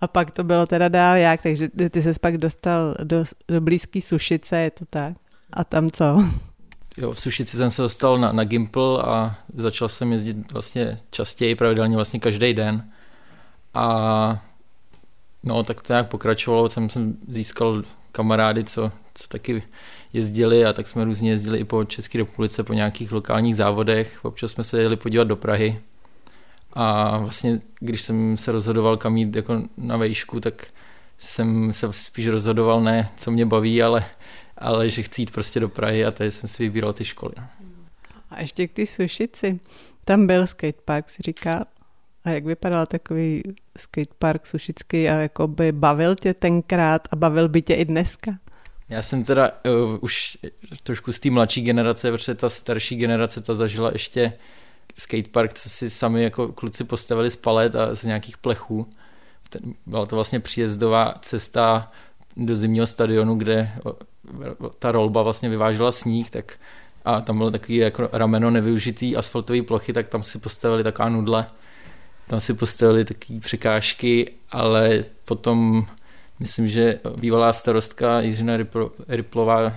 A 0.00 0.06
pak 0.06 0.30
to 0.30 0.44
bylo 0.44 0.66
teda 0.66 0.88
dál 0.88 1.16
jak, 1.16 1.42
takže 1.42 1.68
ty, 1.90 2.02
ses 2.02 2.18
pak 2.18 2.38
dostal 2.38 2.94
do, 3.02 3.24
do 3.48 3.60
blízký 3.60 4.00
Sušice, 4.00 4.58
je 4.58 4.70
to 4.70 4.84
tak? 4.90 5.16
A 5.52 5.64
tam 5.64 5.90
co? 5.90 6.24
Jo, 6.96 7.12
v 7.12 7.20
Sušici 7.20 7.56
jsem 7.56 7.70
se 7.70 7.82
dostal 7.82 8.18
na, 8.18 8.32
na 8.32 8.44
Gimple 8.44 9.02
a 9.02 9.36
začal 9.54 9.88
jsem 9.88 10.12
jezdit 10.12 10.52
vlastně 10.52 10.98
častěji, 11.10 11.54
pravidelně 11.54 11.96
vlastně 11.96 12.20
každý 12.20 12.54
den. 12.54 12.90
A 13.74 14.44
no, 15.42 15.62
tak 15.62 15.82
to 15.82 15.92
nějak 15.92 16.08
pokračovalo, 16.08 16.68
jsem, 16.68 16.88
jsem 16.88 17.16
získal 17.28 17.82
kamarády, 18.12 18.64
co, 18.64 18.92
co 19.14 19.28
taky 19.28 19.62
jezdili 20.12 20.64
a 20.64 20.72
tak 20.72 20.86
jsme 20.86 21.04
různě 21.04 21.30
jezdili 21.30 21.58
i 21.58 21.64
po 21.64 21.84
České 21.84 22.18
republice 22.18 22.64
po 22.64 22.72
nějakých 22.72 23.12
lokálních 23.12 23.56
závodech. 23.56 24.24
Občas 24.24 24.50
jsme 24.50 24.64
se 24.64 24.80
jeli 24.80 24.96
podívat 24.96 25.24
do 25.24 25.36
Prahy 25.36 25.80
a 26.72 27.18
vlastně, 27.18 27.60
když 27.80 28.02
jsem 28.02 28.36
se 28.36 28.52
rozhodoval 28.52 28.96
kam 28.96 29.16
jít 29.16 29.36
jako 29.36 29.62
na 29.76 29.96
vejšku, 29.96 30.40
tak 30.40 30.66
jsem 31.18 31.72
se 31.72 31.92
spíš 31.92 32.28
rozhodoval 32.28 32.80
ne, 32.80 33.08
co 33.16 33.30
mě 33.30 33.46
baví, 33.46 33.82
ale, 33.82 34.04
ale 34.58 34.90
že 34.90 35.02
chci 35.02 35.22
jít 35.22 35.30
prostě 35.30 35.60
do 35.60 35.68
Prahy 35.68 36.04
a 36.04 36.10
tady 36.10 36.30
jsem 36.30 36.48
si 36.48 36.62
vybíral 36.62 36.92
ty 36.92 37.04
školy. 37.04 37.32
A 38.30 38.40
ještě 38.40 38.68
k 38.68 38.72
ty 38.72 38.86
Sušici. 38.86 39.60
Tam 40.04 40.26
byl 40.26 40.46
skatepark, 40.46 41.10
si 41.10 41.22
říká. 41.22 41.64
A 42.24 42.30
jak 42.30 42.44
vypadal 42.44 42.86
takový 42.86 43.42
skatepark 43.78 44.46
sušický 44.46 45.08
a 45.08 45.14
jako 45.14 45.48
by 45.48 45.72
bavil 45.72 46.14
tě 46.14 46.34
tenkrát 46.34 47.08
a 47.10 47.16
bavil 47.16 47.48
by 47.48 47.62
tě 47.62 47.74
i 47.74 47.84
dneska? 47.84 48.32
Já 48.88 49.02
jsem 49.02 49.24
teda 49.24 49.50
uh, 49.50 49.98
už 50.00 50.38
trošku 50.82 51.12
z 51.12 51.18
té 51.18 51.30
mladší 51.30 51.62
generace, 51.62 52.12
protože 52.12 52.34
ta 52.34 52.48
starší 52.48 52.96
generace 52.96 53.40
ta 53.40 53.54
zažila 53.54 53.90
ještě 53.92 54.32
skatepark, 54.98 55.52
co 55.52 55.70
si 55.70 55.90
sami 55.90 56.22
jako 56.22 56.52
kluci 56.52 56.84
postavili 56.84 57.30
z 57.30 57.36
palet 57.36 57.76
a 57.76 57.94
z 57.94 58.04
nějakých 58.04 58.38
plechů. 58.38 58.90
Ten, 59.48 59.74
byla 59.86 60.06
to 60.06 60.16
vlastně 60.16 60.40
příjezdová 60.40 61.14
cesta 61.20 61.86
do 62.36 62.56
zimního 62.56 62.86
stadionu, 62.86 63.34
kde 63.34 63.72
ta 64.78 64.92
rolba 64.92 65.22
vlastně 65.22 65.48
vyvážela 65.48 65.92
sníh, 65.92 66.30
tak 66.30 66.58
a 67.04 67.20
tam 67.20 67.38
bylo 67.38 67.50
takový 67.50 67.76
jako 67.76 68.08
rameno 68.12 68.50
nevyužitý 68.50 69.16
asfaltový 69.16 69.62
plochy, 69.62 69.92
tak 69.92 70.08
tam 70.08 70.22
si 70.22 70.38
postavili 70.38 70.82
taková 70.82 71.08
nudle, 71.08 71.46
tam 72.26 72.40
si 72.40 72.54
postavili 72.54 73.04
takové 73.04 73.40
překážky, 73.40 74.32
ale 74.50 75.04
potom 75.24 75.86
myslím, 76.38 76.68
že 76.68 77.00
bývalá 77.16 77.52
starostka 77.52 78.20
Jiřina 78.20 78.52
Riplová 79.08 79.72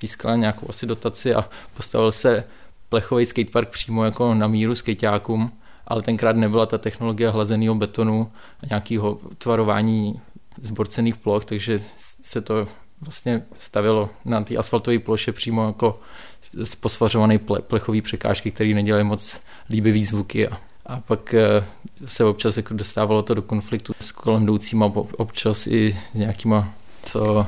získala 0.00 0.36
nějakou 0.36 0.66
asi 0.68 0.86
dotaci 0.86 1.34
a 1.34 1.44
postavil 1.76 2.12
se 2.12 2.44
plechový 2.88 3.26
skatepark 3.26 3.68
přímo 3.68 4.04
jako 4.04 4.34
na 4.34 4.46
míru 4.46 4.74
skateákům, 4.74 5.52
ale 5.86 6.02
tenkrát 6.02 6.36
nebyla 6.36 6.66
ta 6.66 6.78
technologie 6.78 7.30
hlazeného 7.30 7.74
betonu 7.74 8.32
a 8.62 8.66
nějakého 8.70 9.18
tvarování 9.38 10.20
zborcených 10.60 11.16
ploch, 11.16 11.44
takže 11.44 11.82
se 12.22 12.40
to 12.40 12.66
vlastně 13.00 13.42
stavilo 13.58 14.10
na 14.24 14.44
té 14.44 14.56
asfaltové 14.56 14.98
ploše 14.98 15.32
přímo 15.32 15.66
jako 15.66 15.94
posvařované 16.80 17.38
ple, 17.38 17.62
plechové 17.62 18.02
překážky, 18.02 18.50
které 18.50 18.74
nedělají 18.74 19.04
moc 19.04 19.40
líbivý 19.70 20.04
zvuky 20.04 20.48
a, 20.48 20.58
a 20.86 21.00
pak 21.00 21.34
eh, 21.34 21.64
se 22.06 22.24
občas 22.24 22.56
jako 22.56 22.74
dostávalo 22.74 23.22
to 23.22 23.34
do 23.34 23.42
konfliktu 23.42 23.92
s 24.00 24.12
kolem 24.12 24.42
jdoucíma, 24.42 24.86
občas 25.18 25.66
i 25.66 25.96
s 26.14 26.18
nějakýma, 26.18 26.74
co 27.02 27.46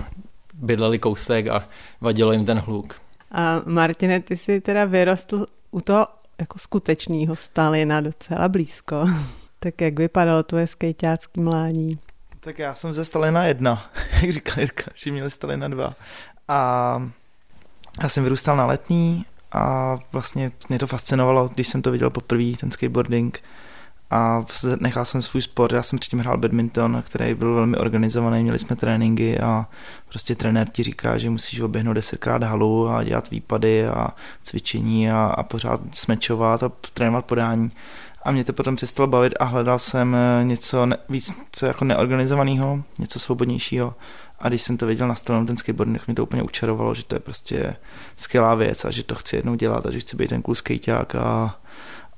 bydleli 0.54 0.98
kousek 0.98 1.46
a 1.46 1.66
vadilo 2.00 2.32
jim 2.32 2.44
ten 2.44 2.58
hluk. 2.58 3.00
A 3.30 3.62
Martine, 3.64 4.20
ty 4.20 4.36
jsi 4.36 4.60
teda 4.60 4.84
vyrostl 4.84 5.46
u 5.70 5.80
toho 5.80 6.06
jako 6.38 6.58
skutečného 6.58 7.36
Stalina 7.36 8.00
docela 8.00 8.48
blízko. 8.48 9.06
tak 9.58 9.80
jak 9.80 9.98
vypadalo 9.98 10.42
tvoje 10.42 10.66
skejťácký 10.66 11.40
mlání? 11.40 11.98
Tak 12.40 12.58
já 12.58 12.74
jsem 12.74 12.92
ze 12.92 13.04
Stalina 13.04 13.44
jedna, 13.44 13.90
jak 14.22 14.30
říkal 14.30 14.54
Jirka, 14.58 14.90
že 14.94 15.12
měli 15.12 15.30
Stalina 15.30 15.68
dva. 15.68 15.94
A 16.48 17.10
já 18.02 18.08
jsem 18.08 18.22
vyrůstal 18.22 18.56
na 18.56 18.66
letní 18.66 19.24
a 19.52 19.96
vlastně 20.12 20.52
mě 20.68 20.78
to 20.78 20.86
fascinovalo, 20.86 21.50
když 21.54 21.68
jsem 21.68 21.82
to 21.82 21.90
viděl 21.90 22.10
poprvé, 22.10 22.56
ten 22.60 22.70
skateboarding 22.70 23.42
a 24.10 24.44
nechal 24.80 25.04
jsem 25.04 25.22
svůj 25.22 25.42
sport, 25.42 25.72
já 25.72 25.82
jsem 25.82 25.98
předtím 25.98 26.18
hrál 26.18 26.36
badminton, 26.36 27.02
který 27.06 27.34
byl 27.34 27.54
velmi 27.54 27.76
organizovaný, 27.76 28.42
měli 28.42 28.58
jsme 28.58 28.76
tréninky 28.76 29.40
a 29.40 29.66
prostě 30.08 30.34
trenér 30.34 30.68
ti 30.68 30.82
říká, 30.82 31.18
že 31.18 31.30
musíš 31.30 31.60
oběhnout 31.60 31.92
desetkrát 31.92 32.42
halu 32.42 32.88
a 32.88 33.04
dělat 33.04 33.30
výpady 33.30 33.86
a 33.86 34.08
cvičení 34.42 35.10
a, 35.10 35.24
a 35.24 35.42
pořád 35.42 35.80
smečovat 35.92 36.62
a 36.62 36.72
trénovat 36.94 37.24
podání. 37.24 37.72
A 38.22 38.30
mě 38.30 38.44
to 38.44 38.52
potom 38.52 38.76
přestalo 38.76 39.06
bavit 39.06 39.34
a 39.40 39.44
hledal 39.44 39.78
jsem 39.78 40.16
eh, 40.16 40.44
něco 40.44 40.86
ne, 40.86 40.96
víc 41.08 41.34
co 41.52 41.66
jako 41.66 41.84
neorganizovaného, 41.84 42.82
něco 42.98 43.18
svobodnějšího. 43.18 43.94
A 44.38 44.48
když 44.48 44.62
jsem 44.62 44.76
to 44.76 44.86
viděl 44.86 45.08
na 45.08 45.14
stranu 45.14 45.46
ten 45.46 45.56
skateboard, 45.56 45.92
tak 45.92 46.06
mě 46.06 46.14
to 46.14 46.22
úplně 46.22 46.42
učarovalo, 46.42 46.94
že 46.94 47.04
to 47.04 47.14
je 47.14 47.20
prostě 47.20 47.76
skvělá 48.16 48.54
věc 48.54 48.84
a 48.84 48.90
že 48.90 49.02
to 49.02 49.14
chci 49.14 49.36
jednou 49.36 49.54
dělat 49.54 49.86
a 49.86 49.90
že 49.90 50.00
chci 50.00 50.16
být 50.16 50.28
ten 50.28 50.42
cool 50.42 50.54
skejťák 50.54 51.14
a, 51.14 51.60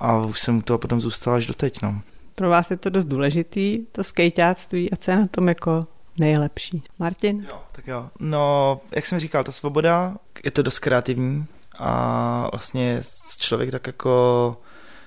a 0.01 0.17
už 0.19 0.41
jsem 0.41 0.61
to 0.61 0.79
potom 0.79 1.01
zůstal 1.01 1.35
až 1.35 1.47
doteď. 1.47 1.83
No. 1.83 2.01
Pro 2.35 2.49
vás 2.49 2.71
je 2.71 2.77
to 2.77 2.91
dost 2.91 3.05
důležitý, 3.05 3.87
to 3.93 4.05
skejťáctví 4.05 4.93
a 4.93 4.97
co 4.97 5.11
je 5.11 5.17
na 5.17 5.27
tom 5.27 5.49
jako 5.49 5.87
nejlepší? 6.19 6.83
Martin? 6.99 7.47
Jo, 7.49 7.61
tak 7.73 7.87
jo. 7.87 8.11
No, 8.21 8.81
jak 8.93 9.07
jsem 9.07 9.19
říkal, 9.19 9.45
ta 9.45 9.53
svoboda, 9.53 10.17
je 10.45 10.51
to 10.51 10.63
dost 10.63 10.79
kreativní 10.79 11.47
a 11.79 12.49
vlastně 12.53 13.03
člověk 13.39 13.71
tak 13.71 13.87
jako 13.87 14.57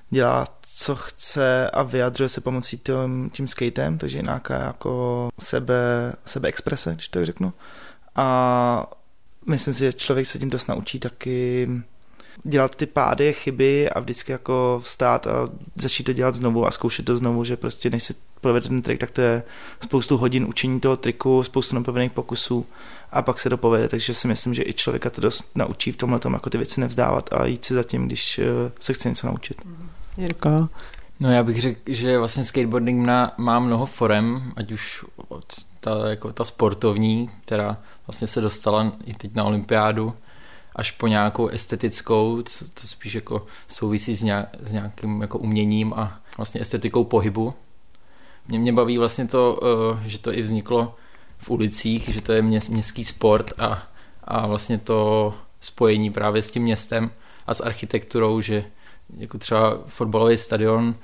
dělá, 0.10 0.48
co 0.82 0.96
chce 0.96 1.70
a 1.70 1.84
vyjadřuje 1.84 2.30
se 2.30 2.42
pomocí 2.42 2.78
tím, 2.78 3.30
tím 3.34 3.48
skatem, 3.48 3.98
takže 3.98 4.18
je 4.18 4.22
nějaká 4.22 4.60
jako 4.60 5.30
sebe, 5.40 6.14
sebe 6.26 6.50
exprese, 6.50 6.94
když 6.94 7.08
to 7.08 7.26
řeknu. 7.26 7.54
A 8.16 8.88
myslím 9.50 9.74
si, 9.74 9.80
že 9.80 9.94
člověk 9.94 10.28
se 10.28 10.40
tím 10.40 10.50
dost 10.50 10.68
naučí 10.68 11.00
taky 11.00 11.68
dělat 12.44 12.76
ty 12.76 12.86
pády, 12.86 13.34
chyby 13.34 13.90
a 13.90 14.00
vždycky 14.00 14.32
jako 14.32 14.82
vstát 14.84 15.28
a 15.28 15.50
začít 15.76 16.04
to 16.04 16.14
dělat 16.14 16.36
znovu 16.36 16.68
a 16.68 16.72
zkoušet 16.72 17.06
to 17.06 17.18
znovu, 17.18 17.44
že 17.44 17.58
prostě 17.58 17.90
než 17.90 18.04
se 18.04 18.14
provede 18.42 18.68
ten 18.68 18.82
trik, 18.82 19.00
tak 19.00 19.12
to 19.12 19.22
je 19.22 19.44
spoustu 19.84 20.18
hodin 20.18 20.46
učení 20.46 20.80
toho 20.80 20.98
triku, 20.98 21.44
spoustu 21.44 21.76
nepovedených 21.76 22.12
pokusů 22.12 22.66
a 23.12 23.22
pak 23.22 23.40
se 23.40 23.50
to 23.50 23.58
povede, 23.58 23.88
takže 23.88 24.14
si 24.14 24.28
myslím, 24.28 24.54
že 24.54 24.64
i 24.64 24.74
člověka 24.74 25.10
to 25.10 25.22
dost 25.22 25.44
naučí 25.56 25.92
v 25.92 25.98
tomhle 25.98 26.20
tom, 26.20 26.34
jako 26.34 26.50
ty 26.50 26.58
věci 26.58 26.82
nevzdávat 26.82 27.34
a 27.34 27.46
jít 27.46 27.66
si 27.66 27.74
za 27.74 27.84
tím, 27.84 28.06
když 28.06 28.40
eh, 28.40 28.46
se 28.80 28.94
chce 28.94 29.10
něco 29.10 29.28
naučit. 29.28 29.62
Jirko? 30.18 30.70
No 31.20 31.32
já 31.32 31.44
bych 31.44 31.62
řekl, 31.62 31.80
že 31.88 32.18
vlastně 32.18 32.44
skateboarding 32.44 33.06
má, 33.06 33.34
má 33.38 33.60
mnoho 33.60 33.86
forem, 33.86 34.54
ať 34.56 34.72
už 34.72 35.06
ta, 35.80 36.10
jako 36.10 36.34
ta 36.34 36.44
sportovní, 36.44 37.30
která 37.46 37.78
vlastně 38.08 38.28
se 38.28 38.42
dostala 38.42 38.92
i 39.06 39.14
teď 39.14 39.36
na 39.36 39.44
olympiádu, 39.44 40.14
až 40.76 40.92
po 40.92 41.08
nějakou 41.08 41.48
estetickou, 41.48 42.42
co, 42.42 42.66
to 42.66 42.88
spíš 42.88 43.16
jako 43.16 43.46
souvisí 43.68 44.16
s, 44.16 44.22
nějak, 44.24 44.50
s 44.60 44.72
nějakým 44.72 45.22
jako 45.22 45.38
uměním 45.38 45.94
a 45.94 46.22
vlastně 46.38 46.62
estetikou 46.62 47.04
pohybu. 47.04 47.54
Mě, 48.48 48.60
mě 48.60 48.74
baví 48.74 48.98
vlastně 48.98 49.28
to, 49.28 49.60
eh, 49.64 50.10
že 50.10 50.20
to 50.20 50.34
i 50.34 50.42
vzniklo 50.42 50.96
v 51.38 51.50
ulicích, 51.50 52.10
že 52.10 52.22
to 52.22 52.34
je 52.34 52.42
mě, 52.42 52.60
městský 52.70 53.04
sport 53.04 53.52
a, 53.60 53.84
a 54.24 54.48
vlastně 54.48 54.78
to 54.78 55.34
spojení 55.62 56.12
právě 56.12 56.42
s 56.42 56.52
tím 56.52 56.64
městem 56.64 57.12
a 57.48 57.54
s 57.54 57.62
architekturou, 57.62 58.42
že 58.42 58.66
jako 59.18 59.38
třeba 59.38 59.78
fotbalový 59.88 60.38
stadion 60.38 60.96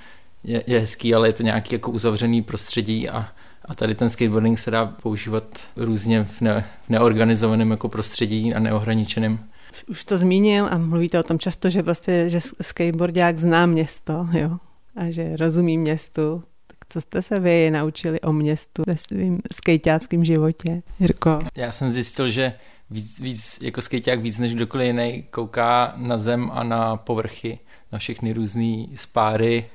je, 0.44 0.64
je 0.68 0.80
hezký, 0.80 1.16
ale 1.16 1.28
je 1.28 1.34
to 1.34 1.44
nějaký 1.44 1.76
jako 1.76 1.92
uzavřený 1.92 2.42
prostředí 2.42 3.10
a, 3.10 3.28
a 3.66 3.76
tady 3.76 3.96
ten 3.96 4.10
skateboarding 4.10 4.60
se 4.60 4.72
dá 4.72 4.86
používat 4.86 5.44
různě 5.76 6.24
v, 6.24 6.42
ne, 6.42 6.66
v 6.86 6.90
neorganizovaném 6.90 7.72
jako 7.72 7.90
prostředí 7.90 8.54
a 8.54 8.60
neohraničeném 8.60 9.40
už 9.88 10.06
to 10.06 10.18
zmínil 10.18 10.68
a 10.72 10.78
mluvíte 10.78 11.20
o 11.20 11.24
tom 11.24 11.40
často, 11.40 11.70
že 11.70 11.82
vlastně, 11.82 12.30
že 12.30 12.40
skateboardák 12.62 13.38
zná 13.38 13.66
město, 13.66 14.28
jo, 14.32 14.58
a 14.96 15.10
že 15.10 15.38
rozumí 15.38 15.78
městu. 15.78 16.44
Tak 16.68 16.78
co 16.90 17.02
jste 17.02 17.22
se 17.22 17.40
vy 17.40 17.72
naučili 17.72 18.22
o 18.22 18.34
městu 18.34 18.84
ve 18.88 18.98
svém 18.98 19.40
skejťáckém 19.54 20.26
životě, 20.26 20.84
Jirko? 21.00 21.40
Já 21.56 21.72
jsem 21.72 21.90
zjistil, 21.90 22.30
že 22.30 22.54
víc, 22.90 23.20
víc 23.20 23.60
jako 23.62 23.82
skejťák 23.82 24.22
víc 24.22 24.40
než 24.40 24.56
kdokoliv 24.56 24.88
jiný 24.88 25.24
kouká 25.30 25.94
na 25.96 26.18
zem 26.18 26.52
a 26.54 26.64
na 26.64 26.96
povrchy, 26.98 27.60
na 27.92 28.00
všechny 28.00 28.34
různé 28.34 28.86
spáry, 28.96 29.66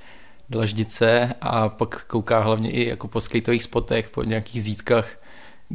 dlaždice 0.49 1.35
a 1.41 1.69
pak 1.69 2.05
kouká 2.05 2.41
hlavně 2.41 2.71
i 2.71 2.89
jako 2.89 3.09
po 3.09 3.21
skateových 3.21 3.63
spotech, 3.63 4.11
po 4.11 4.23
nějakých 4.23 4.63
zítkách, 4.63 5.19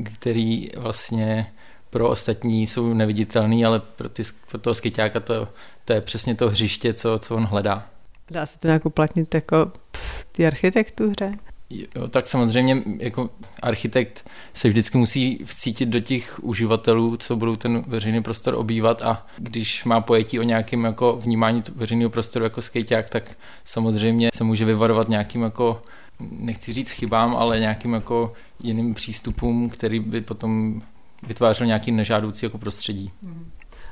který 0.03 0.69
vlastně 0.77 1.53
pro 1.89 2.09
ostatní 2.09 2.67
jsou 2.67 2.93
neviditelný, 2.93 3.65
ale 3.65 3.79
pro, 3.79 4.09
ty, 4.09 4.23
pro 4.49 4.57
toho 4.57 4.73
skyťáka 4.73 5.19
to, 5.19 5.47
to 5.85 5.93
je 5.93 6.01
přesně 6.01 6.35
to 6.35 6.49
hřiště, 6.49 6.93
co, 6.93 7.19
co 7.19 7.35
on 7.35 7.45
hledá. 7.45 7.87
Dá 8.31 8.45
se 8.45 8.59
to 8.59 8.67
nějak 8.67 8.85
uplatnit 8.85 9.35
jako 9.35 9.71
v 9.93 10.25
té 10.31 10.47
architektuře? 10.47 11.31
Jo, 11.69 12.07
tak 12.07 12.27
samozřejmě 12.27 12.83
jako 12.99 13.29
architekt 13.61 14.29
se 14.53 14.69
vždycky 14.69 14.97
musí 14.97 15.39
vcítit 15.45 15.89
do 15.89 15.99
těch 15.99 16.43
uživatelů, 16.43 17.17
co 17.17 17.35
budou 17.35 17.55
ten 17.55 17.83
veřejný 17.87 18.23
prostor 18.23 18.55
obývat 18.55 19.01
a 19.01 19.27
když 19.37 19.83
má 19.85 20.01
pojetí 20.01 20.39
o 20.39 20.43
nějakém 20.43 20.83
jako 20.83 21.19
vnímání 21.21 21.63
veřejného 21.75 22.09
prostoru 22.09 22.45
jako 22.45 22.61
skejťák, 22.61 23.09
tak 23.09 23.37
samozřejmě 23.63 24.29
se 24.35 24.43
může 24.43 24.65
vyvarovat 24.65 25.09
nějakým 25.09 25.41
jako 25.41 25.81
nechci 26.19 26.73
říct 26.73 26.91
chybám, 26.91 27.35
ale 27.35 27.59
nějakým 27.59 27.93
jako 27.93 28.33
jiným 28.59 28.93
přístupům, 28.93 29.69
který 29.69 29.99
by 29.99 30.21
potom 30.21 30.81
vytvářel 31.23 31.67
nějaký 31.67 31.91
nežádoucí 31.91 32.45
jako 32.45 32.57
prostředí. 32.57 33.11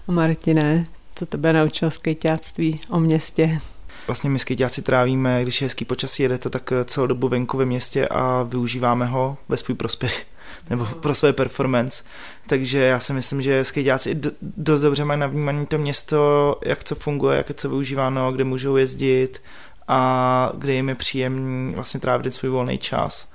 Martine, 0.08 0.86
Co 1.16 1.26
tebe 1.26 1.54
naučilo 1.54 1.92
skejťáctví 1.92 2.80
o 2.90 3.00
městě? 3.00 3.60
Vlastně 4.08 4.30
my 4.30 4.40
skejťáci 4.40 4.82
trávíme, 4.82 5.44
když 5.44 5.62
je 5.62 5.66
hezký 5.66 5.86
počasí, 5.86 6.24
jedete 6.24 6.50
tak 6.50 6.74
celou 6.86 7.08
dobu 7.08 7.28
venku 7.28 7.58
ve 7.58 7.66
městě 7.66 8.08
a 8.08 8.44
využíváme 8.44 9.06
ho 9.06 9.38
ve 9.50 9.58
svůj 9.58 9.76
prospěch 9.76 10.26
nebo 10.70 10.86
pro 10.86 11.16
své 11.16 11.34
performance. 11.34 12.04
Takže 12.48 12.80
já 12.80 13.00
si 13.00 13.14
myslím, 13.14 13.42
že 13.42 13.64
skejťáci 13.64 14.22
dost 14.42 14.82
dobře 14.82 15.06
mají 15.06 15.20
navnímané 15.20 15.66
to 15.66 15.78
město, 15.78 16.56
jak 16.66 16.84
co 16.84 16.96
funguje, 16.96 17.38
jak 17.38 17.50
je 17.50 17.56
co 17.56 17.70
využíváno, 17.70 18.32
kde 18.32 18.44
můžou 18.44 18.76
jezdit 18.76 19.42
a 19.88 20.52
kde 20.58 20.74
jim 20.74 20.90
je 20.90 20.96
příjemný 20.96 21.74
vlastně 21.76 22.00
trávit 22.00 22.34
svůj 22.34 22.52
volný 22.52 22.78
čas. 22.78 23.32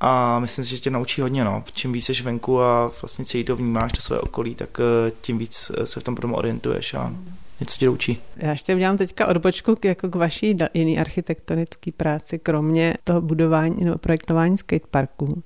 A 0.00 0.38
myslím 0.38 0.64
si, 0.64 0.70
že 0.70 0.78
tě 0.78 0.90
naučí 0.90 1.20
hodně, 1.20 1.44
no. 1.44 1.64
Čím 1.72 1.92
víc 1.92 2.04
jsi 2.04 2.22
venku 2.22 2.62
a 2.62 2.90
vlastně 3.02 3.24
celý 3.24 3.44
to 3.44 3.56
vnímáš, 3.56 3.92
to 3.92 4.00
své 4.00 4.20
okolí, 4.20 4.54
tak 4.54 4.80
eh, 4.80 5.12
tím 5.20 5.38
víc 5.38 5.70
eh, 5.74 5.86
se 5.86 6.00
v 6.00 6.02
tom 6.02 6.14
potom 6.14 6.34
orientuješ 6.34 6.94
a 6.94 7.12
něco 7.60 7.78
tě 7.78 7.88
učí. 7.88 8.18
Já 8.36 8.50
ještě 8.50 8.74
udělám 8.74 8.96
teďka 8.96 9.26
odbočku 9.26 9.76
k, 9.76 9.84
jako 9.84 10.08
k 10.08 10.14
vaší 10.14 10.56
jiný 10.74 10.98
architektonické 10.98 11.92
práci, 11.92 12.38
kromě 12.38 12.94
toho 13.04 13.20
budování 13.20 13.84
nebo 13.84 13.98
projektování 13.98 14.58
skateparků. 14.58 15.42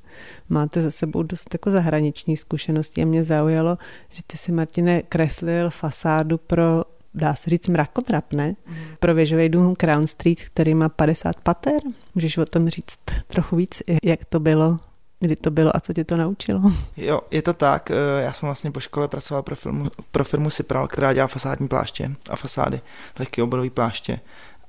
Máte 0.49 0.83
za 0.83 0.91
sebou 0.91 1.23
dost 1.23 1.49
jako 1.55 1.71
zahraniční 1.71 2.37
zkušenosti 2.37 3.03
a 3.03 3.07
mě 3.07 3.25
zaujalo, 3.25 3.79
že 4.09 4.23
ty 4.27 4.37
si, 4.37 4.53
Martine, 4.53 5.03
kreslil 5.03 5.71
fasádu 5.71 6.39
pro 6.39 6.85
dá 7.15 7.35
se 7.35 7.51
říct 7.51 7.69
mrakodrap, 7.69 8.33
ne? 8.33 8.49
Mm. 8.49 8.75
Pro 8.99 9.15
věžový 9.15 9.49
dům 9.49 9.77
Crown 9.77 10.07
Street, 10.07 10.41
který 10.41 10.75
má 10.75 10.89
50 10.89 11.41
pater. 11.41 11.81
Můžeš 12.15 12.39
o 12.39 12.45
tom 12.45 12.69
říct 12.69 12.99
trochu 13.27 13.57
víc, 13.57 13.83
jak 14.05 14.25
to 14.25 14.41
bylo 14.41 14.79
Kdy 15.21 15.37
to 15.37 15.51
bylo 15.51 15.77
a 15.77 15.81
co 15.81 15.93
tě 15.93 16.05
to 16.05 16.17
naučilo? 16.17 16.63
Jo, 16.97 17.21
je 17.31 17.43
to 17.43 17.53
tak. 17.53 17.91
Eh, 17.91 18.23
já 18.23 18.33
jsem 18.33 18.47
vlastně 18.47 18.71
po 18.71 18.81
škole 18.81 19.09
pracoval 19.09 19.43
pro 19.43 19.57
firmu, 19.57 19.91
pro 20.11 20.25
firmu 20.25 20.51
Sipral, 20.51 20.89
která 20.89 21.13
dělá 21.13 21.27
fasádní 21.27 21.69
pláště 21.69 22.11
a 22.31 22.37
fasády, 22.37 22.81
lehké 23.19 23.43
oborové 23.43 23.71
pláště. 23.71 24.21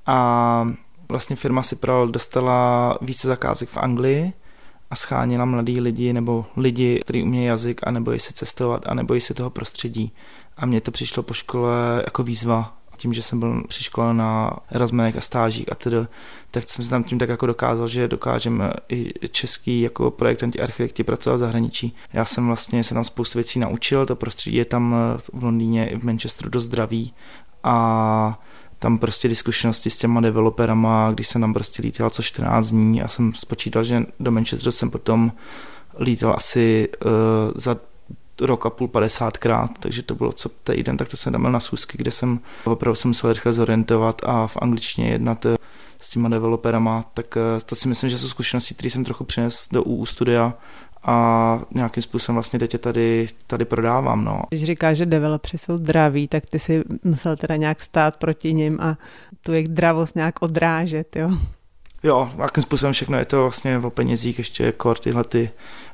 A 0.06 0.68
vlastně 1.08 1.36
firma 1.36 1.62
Sipral 1.62 2.08
dostala 2.08 2.98
více 3.00 3.28
zakázek 3.28 3.68
v 3.68 3.76
Anglii 3.76 4.32
a 4.90 4.96
schánila 4.96 5.44
mladí 5.44 5.80
lidi 5.80 6.12
nebo 6.12 6.46
lidi, 6.56 7.00
kteří 7.04 7.22
umějí 7.22 7.46
jazyk 7.46 7.80
a 7.84 7.90
nebojí 7.90 8.20
se 8.20 8.32
cestovat 8.32 8.82
a 8.86 8.94
nebojí 8.94 9.20
se 9.20 9.34
toho 9.34 9.50
prostředí. 9.50 10.12
A 10.56 10.66
mně 10.66 10.80
to 10.80 10.90
přišlo 10.90 11.22
po 11.22 11.34
škole 11.34 12.02
jako 12.04 12.22
výzva 12.22 12.76
tím, 12.96 13.12
že 13.12 13.22
jsem 13.22 13.40
byl 13.40 13.62
při 13.68 13.84
škole 13.84 14.14
na 14.14 14.50
Erasmech 14.70 15.16
a 15.16 15.20
stážích 15.20 15.72
a 15.72 15.74
tedy, 15.74 15.96
tak 16.50 16.68
jsem 16.68 16.84
si 16.84 16.90
tam 16.90 17.04
tím 17.04 17.18
tak 17.18 17.28
jako 17.28 17.46
dokázal, 17.46 17.88
že 17.88 18.08
dokážeme 18.08 18.70
i 18.88 19.12
český 19.28 19.80
jako 19.80 20.10
projektanti, 20.10 20.60
architekti 20.60 21.04
pracovat 21.04 21.36
v 21.36 21.38
zahraničí. 21.38 21.96
Já 22.12 22.24
jsem 22.24 22.46
vlastně 22.46 22.84
se 22.84 22.94
tam 22.94 23.04
spoustu 23.04 23.38
věcí 23.38 23.58
naučil, 23.58 24.06
to 24.06 24.16
prostředí 24.16 24.56
je 24.56 24.64
tam 24.64 24.96
v 25.32 25.42
Londýně 25.42 25.88
i 25.88 25.96
v 25.96 26.04
Manchesteru 26.04 26.50
dost 26.50 26.64
zdravý 26.64 27.14
a 27.64 28.40
tam 28.78 28.98
prostě 28.98 29.28
diskušenosti 29.28 29.90
s 29.90 29.96
těma 29.96 30.20
developerama, 30.20 31.10
když 31.12 31.28
jsem 31.28 31.40
tam 31.40 31.54
prostě 31.54 31.82
lítal 31.82 32.10
co 32.10 32.22
14 32.22 32.70
dní 32.70 33.02
a 33.02 33.08
jsem 33.08 33.34
spočítal, 33.34 33.84
že 33.84 34.04
do 34.20 34.30
Manchesteru 34.30 34.72
jsem 34.72 34.90
potom 34.90 35.32
lítal 36.00 36.34
asi 36.36 36.88
uh, 37.04 37.10
za 37.54 37.76
rok 38.40 38.66
a 38.66 38.70
půl 38.70 38.88
50krát, 38.88 39.68
takže 39.80 40.02
to 40.02 40.14
bylo 40.14 40.32
co 40.32 40.48
týden, 40.48 40.96
tak 40.96 41.08
to 41.08 41.16
jsem 41.16 41.32
tam 41.32 41.52
na 41.52 41.60
sůzky, 41.60 41.98
kde 41.98 42.10
jsem 42.10 42.40
opravdu 42.64 42.94
se 42.94 43.08
musel 43.08 43.32
rychle 43.32 43.52
zorientovat 43.52 44.20
a 44.24 44.46
v 44.46 44.56
angličtině 44.56 45.08
jednat 45.08 45.46
eh, 45.46 45.56
s 46.00 46.10
těma 46.10 46.28
developerama, 46.28 47.04
tak 47.14 47.36
eh, 47.36 47.60
to 47.66 47.74
si 47.74 47.88
myslím, 47.88 48.10
že 48.10 48.18
jsou 48.18 48.28
zkušenosti, 48.28 48.74
které 48.74 48.90
jsem 48.90 49.04
trochu 49.04 49.24
přinesl 49.24 49.68
do 49.72 49.82
UU 49.82 50.06
studia 50.06 50.54
a 51.04 51.60
nějakým 51.70 52.02
způsobem 52.02 52.36
vlastně 52.36 52.58
teď 52.58 52.72
je 52.72 52.78
tady, 52.78 53.28
tady 53.46 53.64
prodávám. 53.64 54.24
No. 54.24 54.42
Když 54.48 54.64
říkáš, 54.64 54.98
že 54.98 55.06
developři 55.06 55.58
jsou 55.58 55.76
zdraví, 55.76 56.28
tak 56.28 56.46
ty 56.46 56.58
si 56.58 56.82
musel 57.04 57.36
teda 57.36 57.56
nějak 57.56 57.80
stát 57.80 58.16
proti 58.16 58.54
ním 58.54 58.80
a 58.80 58.98
tu 59.40 59.52
jejich 59.52 59.68
dravost 59.68 60.16
nějak 60.16 60.42
odrážet, 60.42 61.16
jo? 61.16 61.30
Jo, 62.02 62.30
jakým 62.38 62.62
způsobem 62.62 62.92
všechno 62.92 63.18
je 63.18 63.24
to 63.24 63.42
vlastně 63.42 63.78
o 63.78 63.90
penězích, 63.90 64.38
ještě 64.38 64.72
kor 64.72 64.98
tyhle 64.98 65.24
ty 65.24 65.50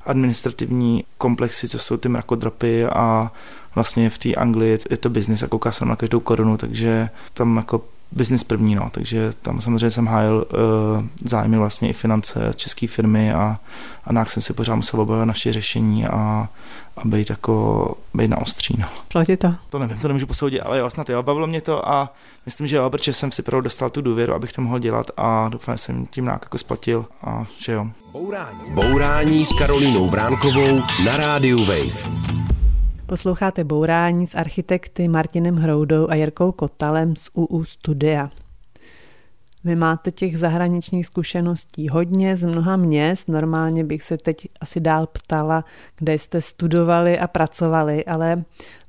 administrativní 0.07 1.05
komplexy, 1.19 1.69
co 1.69 1.79
jsou 1.79 1.97
ty 1.97 2.09
mrakodrapy 2.09 2.87
a 2.87 3.33
vlastně 3.75 4.11
v 4.11 4.19
té 4.19 4.35
Anglii 4.35 4.79
je 4.91 4.97
to 4.97 5.09
biznis 5.11 5.43
a 5.43 5.49
kouká 5.49 5.73
se 5.73 5.85
na 5.85 5.97
každou 5.97 6.21
korunu, 6.21 6.57
takže 6.57 7.09
tam 7.35 7.57
jako 7.57 7.85
business 8.13 8.45
první, 8.45 8.75
no, 8.75 8.91
takže 8.93 9.33
tam 9.43 9.61
samozřejmě 9.61 9.91
jsem 9.91 10.07
hájil 10.07 10.47
uh, 10.53 11.05
zájmy 11.25 11.59
vlastně 11.59 11.89
i 11.89 11.93
finance 11.93 12.53
české 12.57 12.87
firmy 12.87 13.33
a, 13.33 13.59
a 14.05 14.13
nějak 14.13 14.31
jsem 14.31 14.43
si 14.43 14.53
pořád 14.53 14.75
musel 14.75 15.01
objevovat 15.01 15.29
naše 15.29 15.53
řešení 15.53 16.07
a, 16.07 16.49
a 16.97 17.01
být 17.05 17.31
jako, 17.31 17.95
být 18.15 18.29
na 18.29 18.39
ostří, 18.39 18.75
no. 18.79 18.87
Platí 19.09 19.37
to? 19.37 19.55
To 19.71 19.79
nevím, 19.79 19.99
to 19.99 20.09
nemůžu 20.09 20.27
posoudit, 20.27 20.61
ale 20.61 20.79
jo, 20.79 20.91
snad 20.91 21.11
jo, 21.11 21.23
bavilo 21.23 21.47
mě 21.47 21.61
to 21.61 21.89
a 21.89 22.15
myslím, 22.47 22.67
že 22.67 22.77
jo, 22.77 22.91
protože 22.91 23.13
jsem 23.13 23.33
si 23.33 23.43
opravdu 23.43 23.65
dostal 23.65 23.91
tu 23.91 24.01
důvěru, 24.01 24.35
abych 24.35 24.53
to 24.53 24.63
mohl 24.63 24.79
dělat 24.79 25.11
a 25.17 25.49
doufám, 25.49 25.75
že 25.75 25.79
jsem 25.79 26.07
tím 26.07 26.25
nějak 26.25 26.43
jako 26.43 26.59
splatil 26.59 27.05
a 27.23 27.47
že 27.59 27.73
jo. 27.73 27.87
Bourání. 28.13 28.61
Bourání 28.75 29.45
s 29.45 29.53
Karolínou 29.53 30.09
Vránkovou 30.09 30.83
na 31.05 31.17
rádiu 31.17 31.65
Wave. 31.65 32.58
Posloucháte 33.09 33.65
Bourání 33.65 34.27
s 34.27 34.35
architekty 34.35 35.09
Martinem 35.09 35.57
Hroudou 35.57 36.11
a 36.11 36.15
Jirkou 36.15 36.53
Kotalem 36.53 37.17
z 37.17 37.31
UU 37.35 37.65
Studia. 37.65 38.31
Vy 39.65 39.77
máte 39.77 40.11
těch 40.11 40.39
zahraničních 40.39 41.07
zkušeností 41.07 41.89
hodně 41.89 42.37
z 42.37 42.45
mnoha 42.45 42.77
měst. 42.77 43.29
Normálně 43.29 43.85
bych 43.85 44.03
se 44.03 44.19
teď 44.19 44.49
asi 44.61 44.81
dál 44.81 45.07
ptala, 45.07 45.65
kde 45.97 46.15
jste 46.15 46.43
studovali 46.43 47.19
a 47.19 47.27
pracovali, 47.27 48.05
ale 48.05 48.45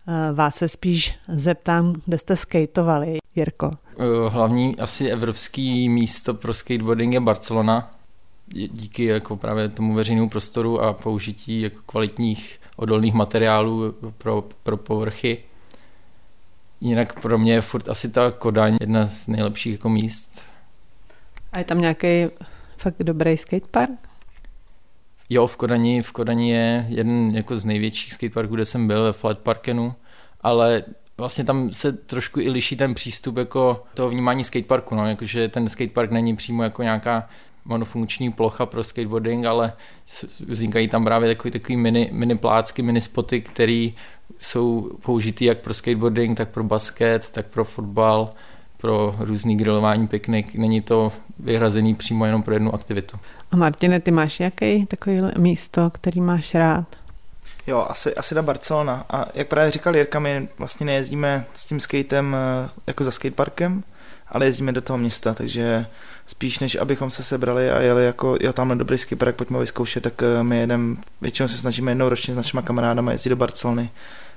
eh, 0.08 0.34
vás 0.34 0.56
se 0.56 0.68
spíš 0.68 1.14
zeptám, 1.28 1.96
kde 2.06 2.18
jste 2.18 2.36
skateovali, 2.36 3.18
Jirko. 3.36 3.72
Eh, 4.00 4.30
hlavní 4.30 4.78
asi 4.80 5.08
evropský 5.08 5.90
místo 5.90 6.34
pro 6.34 6.54
skateboarding 6.54 7.14
je 7.14 7.20
Barcelona. 7.20 7.92
Díky 8.72 9.06
jako 9.06 9.36
právě 9.36 9.70
tomu 9.70 9.94
veřejnému 9.94 10.30
prostoru 10.30 10.82
a 10.82 10.94
použití 10.94 11.62
jako 11.62 11.78
kvalitních 11.86 12.60
odolných 12.80 13.14
materiálů 13.14 13.96
pro, 14.18 14.44
pro 14.64 14.78
povrchy. 14.78 15.38
Jinak 16.82 17.22
pro 17.22 17.38
mě 17.38 17.54
je 17.54 17.62
furt 17.62 17.90
asi 17.90 18.10
ta 18.10 18.32
Kodaň 18.32 18.78
jedna 18.82 19.06
z 19.06 19.28
nejlepších 19.28 19.72
jako 19.72 19.90
míst. 19.90 20.44
A 21.54 21.60
je 21.60 21.66
tam 21.66 21.82
nějaký 21.82 22.26
fakt 22.78 22.96
dobrý 23.00 23.38
skatepark? 23.38 24.10
Jo, 25.30 25.48
v 25.48 25.58
Kodani, 25.58 26.02
v 26.02 26.12
Kodani 26.12 26.52
je 26.52 26.86
jeden 26.90 27.36
jako 27.36 27.58
z 27.58 27.66
největších 27.66 28.14
skateparků, 28.14 28.56
kde 28.56 28.66
jsem 28.66 28.88
byl, 28.88 29.04
ve 29.04 29.14
Flat 29.14 29.40
Parkenu, 29.40 29.94
ale 30.42 30.84
vlastně 31.18 31.44
tam 31.44 31.74
se 31.74 31.92
trošku 31.92 32.40
i 32.40 32.50
liší 32.50 32.76
ten 32.76 32.94
přístup 32.94 33.38
jako 33.38 33.84
toho 33.94 34.10
vnímání 34.10 34.44
skateparku, 34.44 34.96
no, 34.96 35.08
jakože 35.08 35.48
ten 35.48 35.70
skatepark 35.70 36.12
není 36.12 36.36
přímo 36.36 36.64
jako 36.64 36.84
nějaká 36.84 37.30
monofunkční 37.70 38.32
plocha 38.32 38.66
pro 38.66 38.84
skateboarding, 38.84 39.46
ale 39.46 39.74
vznikají 40.48 40.88
tam 40.88 41.04
právě 41.04 41.36
takový, 41.36 41.52
takový 41.52 41.78
mini, 41.78 42.10
mini 42.12 42.38
plácky, 42.38 42.82
mini 42.82 43.02
spoty, 43.02 43.42
které 43.42 43.90
jsou 44.40 44.92
použitý 45.02 45.46
jak 45.46 45.58
pro 45.58 45.74
skateboarding, 45.74 46.38
tak 46.38 46.50
pro 46.50 46.64
basket, 46.64 47.32
tak 47.32 47.46
pro 47.46 47.66
fotbal, 47.66 48.30
pro 48.78 49.16
různý 49.20 49.58
grilování, 49.58 50.08
piknik. 50.08 50.56
Není 50.56 50.82
to 50.82 51.12
vyhrazený 51.40 51.96
přímo 51.96 52.26
jenom 52.26 52.44
pro 52.44 52.54
jednu 52.54 52.76
aktivitu. 52.76 53.18
A 53.52 53.56
Martine, 53.56 54.00
ty 54.00 54.12
máš 54.12 54.40
jaký 54.40 54.86
takový 54.86 55.22
místo, 55.38 55.90
který 55.90 56.22
máš 56.22 56.56
rád? 56.56 56.86
Jo, 57.68 57.86
asi, 57.90 58.16
asi 58.16 58.36
na 58.36 58.42
Barcelona. 58.42 59.06
A 59.10 59.26
jak 59.34 59.48
právě 59.48 59.72
říkal 59.72 59.96
Jirka, 59.96 60.20
my 60.20 60.48
vlastně 60.58 60.86
nejezdíme 60.86 61.46
s 61.54 61.66
tím 61.66 61.80
skatem 61.80 62.36
eh, 62.36 62.70
jako 62.88 63.04
za 63.04 63.12
skateparkem, 63.12 63.84
ale 64.28 64.46
jezdíme 64.46 64.72
do 64.72 64.82
toho 64.82 64.98
města, 64.98 65.34
takže 65.34 65.86
spíš 66.30 66.60
než 66.60 66.76
abychom 66.76 67.10
se 67.10 67.24
sebrali 67.24 67.72
a 67.72 67.80
jeli 67.80 68.06
jako, 68.06 68.38
jo, 68.42 68.54
tamhle 68.54 68.76
dobrý 68.76 68.98
skipper, 68.98 69.32
pojďme 69.32 69.60
vyzkoušet, 69.60 70.04
tak 70.04 70.24
eh, 70.24 70.44
my 70.44 70.60
jedem, 70.60 70.98
většinou 71.22 71.48
se 71.48 71.58
snažíme 71.58 71.92
jednou 71.92 72.10
ročně 72.10 72.34
s 72.34 72.38
našimi 72.38 72.64
kamarádama 72.64 73.12
jezdit 73.12 73.30
do 73.30 73.36
Barcelony 73.36 73.90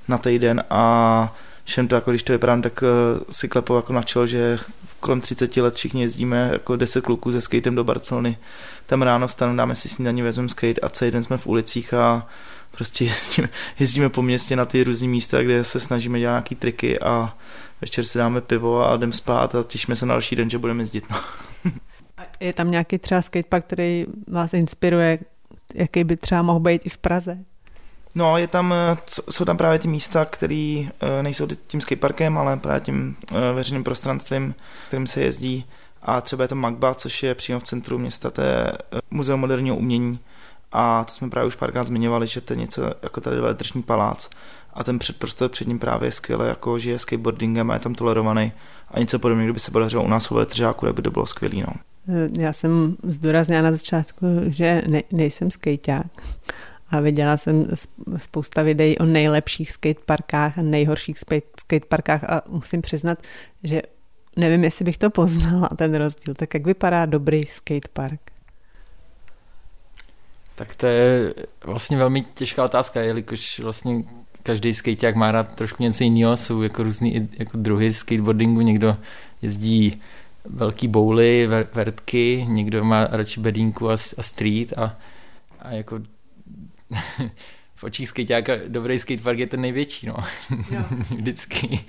na 0.08 0.18
týden 0.18 0.64
a 0.70 1.34
všem 1.64 1.88
to, 1.88 1.94
jako 1.94 2.10
když 2.10 2.22
to 2.22 2.32
vypadám, 2.32 2.62
tak 2.62 2.82
eh, 2.82 3.24
si 3.30 3.48
klepou 3.48 3.76
jako 3.76 3.92
na 3.92 4.02
čelo, 4.02 4.26
že 4.26 4.58
kolem 5.00 5.20
30 5.20 5.56
let 5.56 5.74
všichni 5.74 6.02
jezdíme 6.02 6.48
jako 6.52 6.76
10 6.76 7.04
kluků 7.04 7.32
se 7.32 7.40
skatem 7.40 7.74
do 7.74 7.84
Barcelony. 7.84 8.38
Tam 8.86 9.02
ráno 9.02 9.26
vstanu, 9.28 9.56
dáme 9.56 9.74
si 9.74 9.88
snídaní, 9.88 10.22
vezmeme 10.22 10.48
skate 10.48 10.80
a 10.80 10.88
celý 10.88 11.10
den 11.10 11.22
jsme 11.22 11.38
v 11.38 11.46
ulicích 11.46 11.94
a 11.94 12.26
prostě 12.70 13.04
jezdíme, 13.14 13.48
jezdíme 13.78 14.08
po 14.08 14.22
městě 14.22 14.56
na 14.56 14.64
ty 14.64 14.84
různé 14.84 15.08
místa, 15.08 15.42
kde 15.42 15.64
se 15.64 15.80
snažíme 15.80 16.18
dělat 16.18 16.32
nějaký 16.32 16.54
triky 16.54 17.00
a 17.00 17.34
večer 17.80 18.04
si 18.04 18.18
dáme 18.18 18.40
pivo 18.40 18.88
a 18.88 18.96
jdeme 18.96 19.12
spát 19.12 19.54
a 19.54 19.62
těšíme 19.62 19.96
se 19.96 20.06
na 20.06 20.14
další 20.14 20.36
den, 20.36 20.50
že 20.50 20.58
budeme 20.58 20.82
jezdit. 20.82 21.04
No. 21.10 21.16
Je 22.40 22.52
tam 22.52 22.70
nějaký 22.70 22.98
třeba 22.98 23.22
skatepark, 23.22 23.64
který 23.64 24.06
vás 24.28 24.54
inspiruje, 24.54 25.18
jaký 25.74 26.04
by 26.04 26.16
třeba 26.16 26.42
mohl 26.42 26.60
být 26.60 26.86
i 26.86 26.88
v 26.88 26.98
Praze? 26.98 27.38
No, 28.14 28.38
je 28.38 28.46
tam, 28.46 28.72
eh, 28.72 28.96
jsou 29.30 29.44
tam 29.44 29.56
právě 29.56 29.78
ty 29.78 29.88
místa, 29.88 30.24
které 30.24 30.84
eh, 31.00 31.22
nejsou 31.22 31.46
tím 31.66 31.80
skateparkem, 31.80 32.38
ale 32.38 32.56
právě 32.56 32.80
tím 32.80 33.16
eh, 33.30 33.52
veřejným 33.52 33.84
prostranstvím, 33.84 34.54
kterým 34.88 35.06
se 35.06 35.20
jezdí. 35.20 35.64
A 36.02 36.20
třeba 36.20 36.44
je 36.44 36.48
to 36.48 36.54
Magba, 36.54 36.94
což 36.94 37.22
je 37.22 37.34
přímo 37.34 37.60
v 37.60 37.62
centru 37.62 37.98
města, 37.98 38.30
to 38.30 38.40
je 38.40 38.72
muzeum 39.10 39.40
moderního 39.40 39.76
umění. 39.76 40.18
A 40.72 41.04
to 41.04 41.12
jsme 41.12 41.30
právě 41.30 41.48
už 41.48 41.56
párkrát 41.56 41.86
zmiňovali, 41.86 42.26
že 42.26 42.40
to 42.40 42.52
je 42.52 42.56
něco 42.56 42.82
jako 43.02 43.20
tady 43.20 43.36
držní 43.52 43.82
palác. 43.82 44.30
a 44.74 44.84
ten 44.84 44.98
předprostor 44.98 45.48
před 45.48 45.68
ním 45.68 45.78
právě 45.78 46.12
skvěle 46.12 46.48
jako 46.48 46.78
žije 46.78 46.98
skateboardingem 46.98 47.70
a 47.70 47.74
je 47.74 47.80
tam 47.80 47.94
tolerovaný 47.94 48.52
a 48.90 48.98
něco 48.98 49.18
podobného, 49.18 49.46
kdyby 49.46 49.60
se 49.60 49.70
podařilo 49.70 50.04
u 50.04 50.08
nás 50.08 50.30
v 50.30 50.36
Letržáku, 50.36 50.86
tak 50.86 50.94
by 50.94 51.02
to 51.02 51.10
bylo 51.10 51.26
skvělý. 51.26 51.60
No. 51.60 51.72
Já 52.38 52.52
jsem 52.52 52.96
zdůraznila 53.02 53.62
na 53.62 53.72
začátku, 53.72 54.26
že 54.46 54.82
ne, 54.86 55.02
nejsem 55.12 55.50
skejťák 55.50 56.06
a 56.90 57.00
viděla 57.00 57.36
jsem 57.36 57.66
spousta 58.16 58.62
videí 58.62 58.98
o 58.98 59.04
nejlepších 59.04 59.70
skateparkách 59.70 60.58
a 60.58 60.62
nejhorších 60.62 61.18
skateparkách 61.60 62.24
a 62.24 62.42
musím 62.48 62.82
přiznat, 62.82 63.18
že 63.64 63.82
nevím, 64.36 64.64
jestli 64.64 64.84
bych 64.84 64.98
to 64.98 65.10
poznala, 65.10 65.68
ten 65.76 65.94
rozdíl. 65.94 66.34
Tak 66.34 66.54
jak 66.54 66.66
vypadá 66.66 67.06
dobrý 67.06 67.44
skatepark? 67.46 68.20
Tak 70.54 70.74
to 70.74 70.86
je 70.86 71.34
vlastně 71.64 71.96
velmi 71.96 72.22
těžká 72.34 72.64
otázka, 72.64 73.00
jelikož 73.00 73.58
vlastně 73.58 74.04
každý 74.42 74.74
skateák 74.74 75.14
má 75.14 75.32
rád 75.32 75.54
trošku 75.54 75.82
něco 75.82 76.04
jiného, 76.04 76.36
jsou 76.36 76.62
jako 76.62 76.82
různý 76.82 77.28
jako 77.38 77.56
druhy 77.56 77.92
skateboardingu, 77.92 78.60
někdo 78.60 78.96
jezdí 79.42 80.02
velký 80.44 80.88
bouly, 80.88 81.46
vertky, 81.74 82.46
někdo 82.48 82.84
má 82.84 83.06
radši 83.06 83.40
bedínku 83.40 83.90
a, 83.90 83.92
a 83.92 84.22
street 84.22 84.72
a, 84.78 84.96
a 85.58 85.70
jako 85.70 86.00
v 87.74 87.84
očích 87.84 88.08
skateáka 88.08 88.52
dobrý 88.68 88.98
skatepark 88.98 89.38
je 89.38 89.46
ten 89.46 89.60
největší, 89.60 90.06
no. 90.06 90.16
Vždycky. 91.16 91.84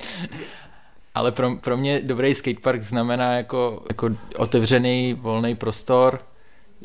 Ale 1.15 1.31
pro, 1.31 1.55
pro 1.55 1.77
mě 1.77 2.01
dobrý 2.01 2.35
skatepark 2.35 2.81
znamená 2.81 3.33
jako, 3.33 3.83
jako 3.89 4.09
otevřený 4.37 5.13
volný 5.13 5.55
prostor 5.55 6.19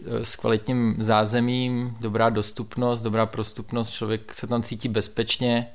eh, 0.07 0.25
s 0.25 0.37
kvalitním 0.37 0.97
zázemím, 0.99 1.97
dobrá 2.01 2.31
dostupnost, 2.31 3.03
dobrá 3.03 3.27
prostupnost, 3.27 3.91
člověk 3.91 4.35
se 4.35 4.47
tam 4.47 4.63
cítí 4.63 4.89
bezpečně 4.89 5.67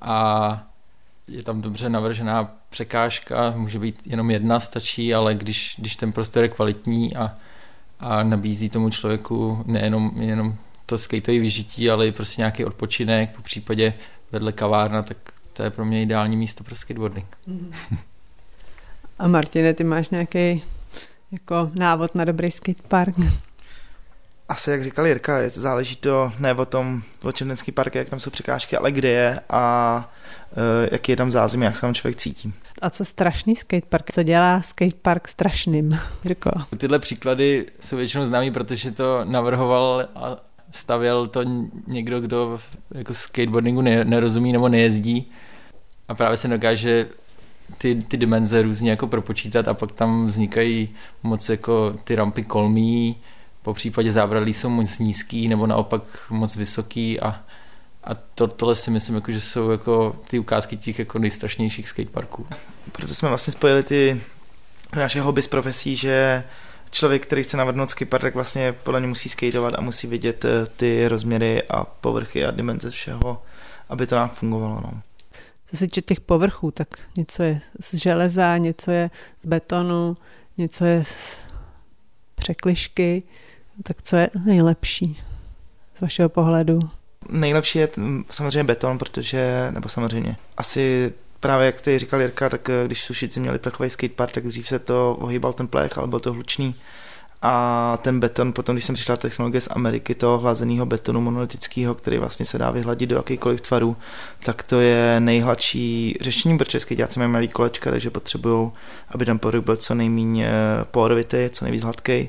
a 0.00 0.73
je 1.28 1.42
tam 1.42 1.62
dobře 1.62 1.88
navržená 1.88 2.50
překážka, 2.70 3.54
může 3.56 3.78
být 3.78 4.06
jenom 4.06 4.30
jedna, 4.30 4.60
stačí, 4.60 5.14
ale 5.14 5.34
když, 5.34 5.74
když 5.78 5.96
ten 5.96 6.12
prostor 6.12 6.42
je 6.42 6.48
kvalitní 6.48 7.16
a, 7.16 7.34
a 8.00 8.22
nabízí 8.22 8.68
tomu 8.68 8.90
člověku 8.90 9.64
nejenom 9.66 10.22
jenom 10.22 10.54
to 10.86 10.98
skateové 10.98 11.40
vyžití, 11.40 11.90
ale 11.90 12.06
i 12.06 12.12
prostě 12.12 12.40
nějaký 12.40 12.64
odpočinek, 12.64 13.36
po 13.36 13.42
případě 13.42 13.94
vedle 14.32 14.52
kavárna, 14.52 15.02
tak 15.02 15.16
to 15.52 15.62
je 15.62 15.70
pro 15.70 15.84
mě 15.84 16.02
ideální 16.02 16.36
místo 16.36 16.64
pro 16.64 16.76
skateboarding. 16.76 17.36
A 19.18 19.28
Martine, 19.28 19.74
ty 19.74 19.84
máš 19.84 20.10
nějaký 20.10 20.62
jako 21.32 21.70
návod 21.74 22.14
na 22.14 22.24
dobrý 22.24 22.50
skatepark? 22.50 23.14
Asi 24.48 24.70
jak 24.70 24.84
říkal 24.84 25.06
Jirka, 25.06 25.38
je, 25.38 25.50
záleží 25.50 25.96
to 25.96 26.32
ne 26.38 26.54
o 26.54 26.64
tom, 26.64 27.02
o 27.22 27.32
Černecký 27.32 27.72
park, 27.72 27.94
jak 27.94 28.08
tam 28.08 28.20
jsou 28.20 28.30
překážky, 28.30 28.76
ale 28.76 28.92
kde 28.92 29.08
je 29.08 29.40
a 29.50 30.10
uh, 30.56 30.88
jaký 30.92 31.12
je 31.12 31.16
tam 31.16 31.30
zázemí, 31.30 31.64
jak 31.64 31.74
se 31.74 31.80
tam 31.80 31.94
člověk 31.94 32.16
cítí. 32.16 32.52
A 32.82 32.90
co 32.90 33.04
strašný 33.04 33.56
skatepark? 33.56 34.12
Co 34.12 34.22
dělá 34.22 34.62
skatepark 34.62 35.28
strašným? 35.28 35.98
Jirko? 36.24 36.50
Tyhle 36.78 36.98
příklady 36.98 37.66
jsou 37.80 37.96
většinou 37.96 38.26
známý, 38.26 38.50
protože 38.50 38.90
to 38.90 39.20
navrhoval 39.24 40.08
a 40.14 40.36
stavěl 40.70 41.26
to 41.26 41.40
někdo, 41.86 42.20
kdo 42.20 42.60
jako 42.94 43.14
skateboardingu 43.14 43.80
nerozumí 43.80 44.52
nebo 44.52 44.68
nejezdí 44.68 45.30
a 46.08 46.14
právě 46.14 46.36
se 46.36 46.48
dokáže 46.48 47.06
ty, 47.78 47.94
ty 47.94 48.16
dimenze 48.16 48.62
různě 48.62 48.90
jako 48.90 49.06
propočítat 49.06 49.68
a 49.68 49.74
pak 49.74 49.92
tam 49.92 50.26
vznikají 50.26 50.88
moc 51.22 51.48
jako 51.48 51.96
ty 52.04 52.14
rampy 52.14 52.42
kolmí, 52.42 53.16
po 53.64 53.74
případě 53.74 54.12
zábradlí 54.12 54.54
jsou 54.54 54.68
moc 54.68 54.98
nízký 54.98 55.48
nebo 55.48 55.66
naopak 55.66 56.02
moc 56.30 56.56
vysoký 56.56 57.20
a, 57.20 57.40
a 58.04 58.14
to, 58.14 58.48
tohle 58.48 58.74
si 58.74 58.90
myslím, 58.90 59.14
jako, 59.14 59.32
že 59.32 59.40
jsou 59.40 59.70
jako 59.70 60.16
ty 60.28 60.38
ukázky 60.38 60.76
těch 60.76 60.98
jako 60.98 61.18
nejstrašnějších 61.18 61.88
skateparků. 61.88 62.46
Proto 62.92 63.14
jsme 63.14 63.28
vlastně 63.28 63.52
spojili 63.52 63.82
ty 63.82 64.20
naše 64.96 65.20
hobby 65.20 65.42
s 65.42 65.48
profesí, 65.48 65.96
že 65.96 66.44
člověk, 66.90 67.26
který 67.26 67.42
chce 67.42 67.56
navrhnout 67.56 67.90
skatepark, 67.90 68.22
tak 68.22 68.34
vlastně 68.34 68.72
podle 68.72 69.00
mě 69.00 69.08
musí 69.08 69.28
skateovat 69.28 69.74
a 69.78 69.80
musí 69.80 70.06
vidět 70.06 70.44
eh, 70.44 70.66
ty 70.76 71.08
rozměry 71.08 71.62
a 71.62 71.84
povrchy 71.84 72.44
a 72.46 72.50
dimenze 72.50 72.90
všeho, 72.90 73.42
aby 73.88 74.06
to 74.06 74.14
nám 74.14 74.28
fungovalo. 74.28 74.80
No. 74.84 75.00
Co 75.64 75.76
se 75.76 75.86
týče 75.86 76.00
těch 76.00 76.20
povrchů, 76.20 76.70
tak 76.70 76.88
něco 77.16 77.42
je 77.42 77.60
z 77.80 77.94
železa, 77.94 78.56
něco 78.56 78.90
je 78.90 79.10
z 79.42 79.46
betonu, 79.46 80.16
něco 80.58 80.84
je 80.84 81.04
z 81.04 81.36
překlišky, 82.34 83.22
tak 83.82 84.02
co 84.02 84.16
je 84.16 84.30
nejlepší 84.44 85.20
z 85.98 86.00
vašeho 86.00 86.28
pohledu? 86.28 86.78
Nejlepší 87.28 87.78
je 87.78 87.88
samozřejmě 88.30 88.64
beton, 88.64 88.98
protože, 88.98 89.68
nebo 89.70 89.88
samozřejmě, 89.88 90.36
asi 90.56 91.12
právě 91.40 91.66
jak 91.66 91.80
ty 91.80 91.98
říkal 91.98 92.20
Jirka, 92.20 92.48
tak 92.48 92.68
eh, 92.68 92.86
když 92.86 93.02
sušici 93.02 93.40
měli 93.40 93.58
plechový 93.58 93.90
skatepark, 93.90 94.32
tak 94.32 94.46
dřív 94.46 94.68
se 94.68 94.78
to 94.78 95.16
ohýbal 95.20 95.52
ten 95.52 95.68
plech, 95.68 95.98
ale 95.98 96.06
byl 96.06 96.20
to 96.20 96.32
hlučný. 96.32 96.74
A 97.42 97.98
ten 98.02 98.20
beton, 98.20 98.52
potom 98.52 98.74
když 98.74 98.84
jsem 98.84 98.94
přišla 98.94 99.16
technologie 99.16 99.60
z 99.60 99.68
Ameriky, 99.70 100.14
toho 100.14 100.38
hlazeného 100.38 100.86
betonu 100.86 101.20
monolitického, 101.20 101.94
který 101.94 102.18
vlastně 102.18 102.46
se 102.46 102.58
dá 102.58 102.70
vyhladit 102.70 103.10
do 103.10 103.16
jakýkoliv 103.16 103.60
tvaru, 103.60 103.96
tak 104.44 104.62
to 104.62 104.80
je 104.80 105.20
nejhladší 105.20 106.18
řešení, 106.20 106.58
protože 106.58 106.80
skateáci 106.80 107.18
mají 107.18 107.30
malý 107.30 107.48
kolečka, 107.48 107.90
takže 107.90 108.10
potřebují, 108.10 108.70
aby 109.08 109.24
ten 109.24 109.38
povrch 109.38 109.64
byl 109.64 109.76
co 109.76 109.94
nejméně 109.94 110.48
eh, 110.48 110.84
porovitý, 110.84 111.48
co 111.50 111.64
nejvíc 111.64 111.82
hladký 111.82 112.28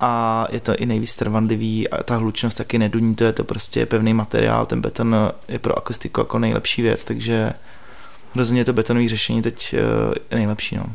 a 0.00 0.46
je 0.50 0.60
to 0.60 0.76
i 0.76 0.86
nejvíc 0.86 1.16
trvanlivý 1.16 1.88
a 1.88 2.02
ta 2.02 2.16
hlučnost 2.16 2.58
taky 2.58 2.78
neduní, 2.78 3.14
to 3.14 3.24
je 3.24 3.32
to 3.32 3.44
prostě 3.44 3.86
pevný 3.86 4.14
materiál, 4.14 4.66
ten 4.66 4.80
beton 4.80 5.16
je 5.48 5.58
pro 5.58 5.78
akustiku 5.78 6.20
jako 6.20 6.38
nejlepší 6.38 6.82
věc, 6.82 7.04
takže 7.04 7.52
rozhodně 8.34 8.64
to 8.64 8.72
betonové 8.72 9.08
řešení 9.08 9.42
teď 9.42 9.74
eh, 9.74 9.78
je 10.30 10.36
nejlepší. 10.36 10.76
No. 10.76 10.86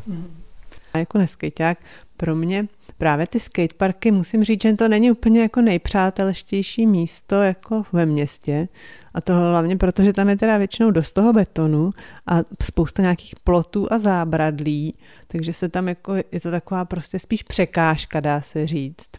A 0.94 0.98
jako 0.98 1.18
neskejťák, 1.18 1.78
pro 2.22 2.36
mě 2.36 2.68
právě 2.98 3.26
ty 3.26 3.40
skateparky, 3.40 4.10
musím 4.10 4.44
říct, 4.44 4.62
že 4.62 4.72
to 4.72 4.88
není 4.88 5.10
úplně 5.10 5.40
jako 5.40 5.60
nejpřátelštější 5.60 6.86
místo 6.86 7.34
jako 7.42 7.82
ve 7.92 8.06
městě. 8.06 8.68
A 9.14 9.20
to 9.20 9.32
hlavně 9.34 9.76
proto, 9.76 10.02
že 10.02 10.12
tam 10.12 10.28
je 10.28 10.36
teda 10.36 10.58
většinou 10.58 10.90
dost 10.90 11.10
toho 11.10 11.32
betonu 11.32 11.90
a 12.26 12.38
spousta 12.62 13.02
nějakých 13.02 13.34
plotů 13.44 13.92
a 13.92 13.98
zábradlí, 13.98 14.94
takže 15.28 15.52
se 15.52 15.68
tam 15.68 15.88
jako, 15.88 16.14
je 16.14 16.40
to 16.42 16.50
taková 16.50 16.84
prostě 16.84 17.18
spíš 17.18 17.42
překážka, 17.42 18.20
dá 18.20 18.40
se 18.40 18.66
říct. 18.66 19.10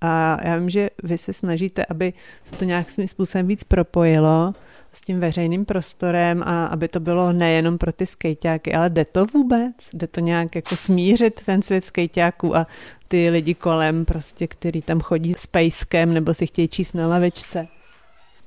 A 0.00 0.38
já 0.48 0.56
vím, 0.56 0.70
že 0.70 0.90
vy 1.02 1.18
se 1.18 1.32
snažíte, 1.32 1.84
aby 1.84 2.12
se 2.44 2.56
to 2.56 2.64
nějakým 2.64 3.08
způsobem 3.08 3.46
víc 3.46 3.64
propojilo 3.64 4.54
s 4.94 5.00
tím 5.00 5.20
veřejným 5.20 5.64
prostorem 5.64 6.42
a 6.42 6.66
aby 6.66 6.88
to 6.88 7.00
bylo 7.00 7.32
nejenom 7.32 7.78
pro 7.78 7.92
ty 7.92 8.06
skejťáky, 8.06 8.74
ale 8.74 8.90
jde 8.90 9.04
to 9.04 9.26
vůbec? 9.26 9.74
Jde 9.92 10.06
to 10.06 10.20
nějak 10.20 10.54
jako 10.54 10.76
smířit 10.76 11.40
ten 11.46 11.62
svět 11.62 11.84
skejťáků 11.84 12.56
a 12.56 12.66
ty 13.08 13.30
lidi 13.30 13.54
kolem 13.54 14.04
prostě, 14.04 14.46
který 14.46 14.82
tam 14.82 15.00
chodí 15.00 15.34
s 15.34 15.46
pejskem 15.46 16.14
nebo 16.14 16.34
si 16.34 16.46
chtějí 16.46 16.68
číst 16.68 16.92
na 16.92 17.06
lavičce? 17.06 17.66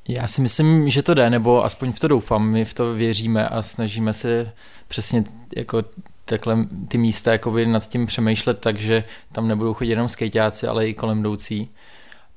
Já 0.07 0.27
si 0.27 0.41
myslím, 0.41 0.89
že 0.89 1.03
to 1.03 1.13
jde, 1.13 1.29
nebo 1.29 1.65
aspoň 1.65 1.91
v 1.91 1.99
to 1.99 2.07
doufám, 2.07 2.49
my 2.49 2.65
v 2.65 2.73
to 2.73 2.93
věříme 2.93 3.47
a 3.47 3.61
snažíme 3.61 4.13
se 4.13 4.51
přesně 4.87 5.23
jako 5.55 5.83
takhle 6.25 6.57
ty 6.87 6.97
místa 6.97 7.31
jakoby 7.31 7.65
nad 7.65 7.87
tím 7.87 8.05
přemýšlet, 8.05 8.59
takže 8.59 9.03
tam 9.31 9.47
nebudou 9.47 9.73
chodit 9.73 9.89
jenom 9.89 10.09
skejťáci, 10.09 10.67
ale 10.67 10.87
i 10.87 10.93
kolem 10.93 11.19
jdoucí. 11.19 11.69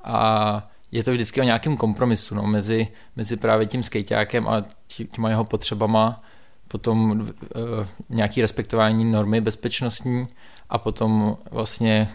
A 0.04 0.69
je 0.92 1.04
to 1.04 1.12
vždycky 1.12 1.40
o 1.40 1.44
nějakém 1.44 1.76
kompromisu 1.76 2.34
no, 2.34 2.42
mezi, 2.42 2.88
mezi 3.16 3.36
právě 3.36 3.66
tím 3.66 3.82
skejťákem 3.82 4.48
a 4.48 4.64
těma 5.12 5.28
jeho 5.28 5.44
potřebama, 5.44 6.22
potom 6.68 7.10
uh, 7.10 7.26
nějaký 8.08 8.40
respektování 8.40 9.04
normy 9.04 9.40
bezpečnostní 9.40 10.28
a 10.68 10.78
potom 10.78 11.36
vlastně 11.50 12.08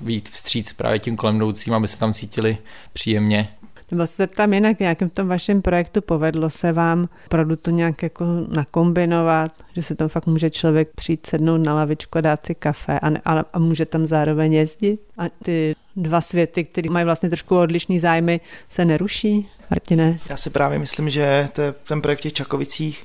být 0.00 0.28
vstříc 0.28 0.72
právě 0.72 0.98
tím 0.98 1.16
kolem 1.16 1.36
jdoucím, 1.36 1.74
aby 1.74 1.88
se 1.88 1.98
tam 1.98 2.12
cítili 2.12 2.58
příjemně 2.92 3.48
nebo 3.94 4.06
se 4.06 4.14
zeptám 4.16 4.52
jinak, 4.52 4.80
nějakým 4.80 5.10
tom 5.10 5.28
vašem 5.28 5.62
projektu 5.62 6.02
povedlo 6.02 6.50
se 6.50 6.72
vám 6.72 7.08
opravdu 7.26 7.56
to 7.56 7.70
nějak 7.70 8.02
jako 8.02 8.24
nakombinovat, 8.48 9.52
že 9.74 9.82
se 9.82 9.94
tam 9.94 10.08
fakt 10.08 10.26
může 10.26 10.50
člověk 10.50 10.88
přijít 10.94 11.26
sednout 11.26 11.58
na 11.58 11.74
lavičku 11.74 12.18
a 12.18 12.20
dát 12.20 12.46
si 12.46 12.54
kafe 12.54 12.98
a, 12.98 13.10
ne, 13.10 13.20
a, 13.24 13.44
a 13.52 13.58
může 13.58 13.86
tam 13.86 14.06
zároveň 14.06 14.52
jezdit 14.52 15.00
a 15.18 15.22
ty 15.42 15.74
dva 15.96 16.20
světy, 16.20 16.64
které 16.64 16.90
mají 16.90 17.04
vlastně 17.04 17.28
trošku 17.28 17.58
odlišný 17.58 17.98
zájmy, 17.98 18.40
se 18.68 18.84
neruší? 18.84 19.48
Martine? 19.70 20.16
Já 20.30 20.36
si 20.36 20.50
právě 20.50 20.78
myslím, 20.78 21.10
že 21.10 21.48
to 21.52 21.62
je 21.62 21.72
ten 21.72 22.02
projekt 22.02 22.18
v 22.18 22.22
těch 22.22 22.32
Čakovicích 22.32 23.04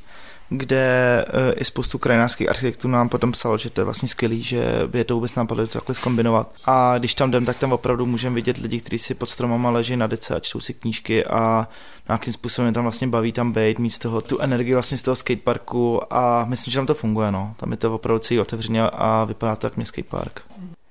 kde 0.49 1.25
uh, 1.27 1.53
i 1.57 1.65
spoustu 1.65 1.97
krajinářských 1.97 2.49
architektů 2.49 2.87
nám 2.87 3.09
potom 3.09 3.31
psalo, 3.31 3.57
že 3.57 3.69
to 3.69 3.81
je 3.81 3.85
vlastně 3.85 4.07
skvělý, 4.07 4.43
že 4.43 4.63
by 4.87 4.97
je 4.97 5.03
to 5.03 5.15
vůbec 5.15 5.35
nápadlo 5.35 5.67
to 5.67 5.73
takhle 5.73 5.95
zkombinovat. 5.95 6.51
A 6.65 6.97
když 6.97 7.13
tam 7.13 7.29
jdem, 7.29 7.45
tak 7.45 7.57
tam 7.57 7.71
opravdu 7.71 8.05
můžeme 8.05 8.35
vidět 8.35 8.57
lidi, 8.57 8.79
kteří 8.79 8.97
si 8.97 9.13
pod 9.13 9.29
stromama 9.29 9.69
leží 9.69 9.95
na 9.95 10.07
dece 10.07 10.35
a 10.35 10.39
čtou 10.39 10.59
si 10.59 10.73
knížky 10.73 11.25
a 11.25 11.67
nějakým 12.07 12.33
způsobem 12.33 12.73
tam 12.73 12.83
vlastně 12.83 13.07
baví 13.07 13.31
tam 13.31 13.51
být, 13.51 13.79
mít 13.79 13.89
z 13.89 13.99
toho 13.99 14.21
tu 14.21 14.39
energii 14.39 14.73
vlastně 14.73 14.97
z 14.97 15.01
toho 15.01 15.15
skateparku 15.15 16.13
a 16.13 16.45
myslím, 16.45 16.71
že 16.71 16.77
tam 16.77 16.85
to 16.85 16.93
funguje, 16.93 17.31
no. 17.31 17.53
Tam 17.57 17.71
je 17.71 17.77
to 17.77 17.95
opravdu 17.95 18.19
celý 18.19 18.39
otevřeně 18.39 18.81
a 18.83 19.25
vypadá 19.25 19.55
to 19.55 19.67
jak 19.67 19.75
mě 19.75 19.85
skatepark. 19.85 20.41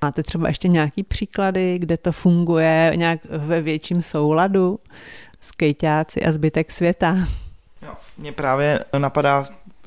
Máte 0.02 0.22
třeba 0.22 0.48
ještě 0.48 0.68
nějaký 0.68 1.02
příklady, 1.02 1.78
kde 1.78 1.96
to 1.96 2.12
funguje 2.12 2.92
nějak 2.94 3.20
ve 3.24 3.60
větším 3.60 4.02
souladu? 4.02 4.78
Skejťáci 5.40 6.22
a 6.22 6.32
zbytek 6.32 6.72
světa? 6.72 7.16
Mě 8.18 8.32
právě 8.32 8.84
napadá, 8.98 9.44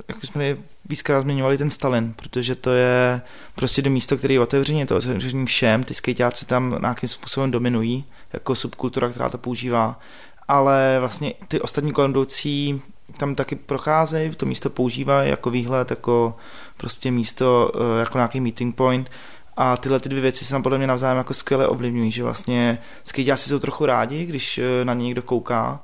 jak 0.07 0.25
jsme 0.25 0.57
víckrát 0.89 1.21
zmiňovali 1.21 1.57
ten 1.57 1.69
Stalin, 1.69 2.13
protože 2.13 2.55
to 2.55 2.71
je 2.71 3.21
prostě 3.55 3.81
do 3.81 3.89
místo, 3.89 4.17
který 4.17 4.33
je 4.33 4.39
otevřený, 4.39 4.85
to 4.85 4.97
otevřený 4.97 5.45
všem, 5.45 5.83
ty 5.83 5.93
skejťáci 5.93 6.45
tam 6.45 6.77
nějakým 6.81 7.09
způsobem 7.09 7.51
dominují, 7.51 8.05
jako 8.33 8.55
subkultura, 8.55 9.09
která 9.09 9.29
to 9.29 9.37
používá, 9.37 9.99
ale 10.47 10.95
vlastně 10.99 11.33
ty 11.47 11.61
ostatní 11.61 11.91
kolem 11.91 12.13
tam 13.17 13.35
taky 13.35 13.55
procházejí, 13.55 14.29
to 14.29 14.45
místo 14.45 14.69
používají 14.69 15.29
jako 15.29 15.49
výhled, 15.49 15.89
jako 15.89 16.35
prostě 16.77 17.11
místo, 17.11 17.71
eh, 17.75 17.99
jako 17.99 18.17
nějaký 18.17 18.39
meeting 18.39 18.75
point. 18.75 19.11
A 19.57 19.77
tyhle 19.77 19.99
ty 19.99 20.09
dvě 20.09 20.21
věci 20.21 20.45
se 20.45 20.51
tam 20.51 20.63
podle 20.63 20.77
mě 20.77 20.87
navzájem 20.87 21.17
jako 21.17 21.33
skvěle 21.33 21.67
ovlivňují, 21.67 22.11
že 22.11 22.23
vlastně 22.23 22.77
skejťáci 23.03 23.49
jsou 23.49 23.59
trochu 23.59 23.85
rádi, 23.85 24.25
když 24.25 24.57
eh, 24.57 24.85
na 24.85 24.93
ně 24.93 25.05
někdo 25.05 25.21
kouká 25.21 25.79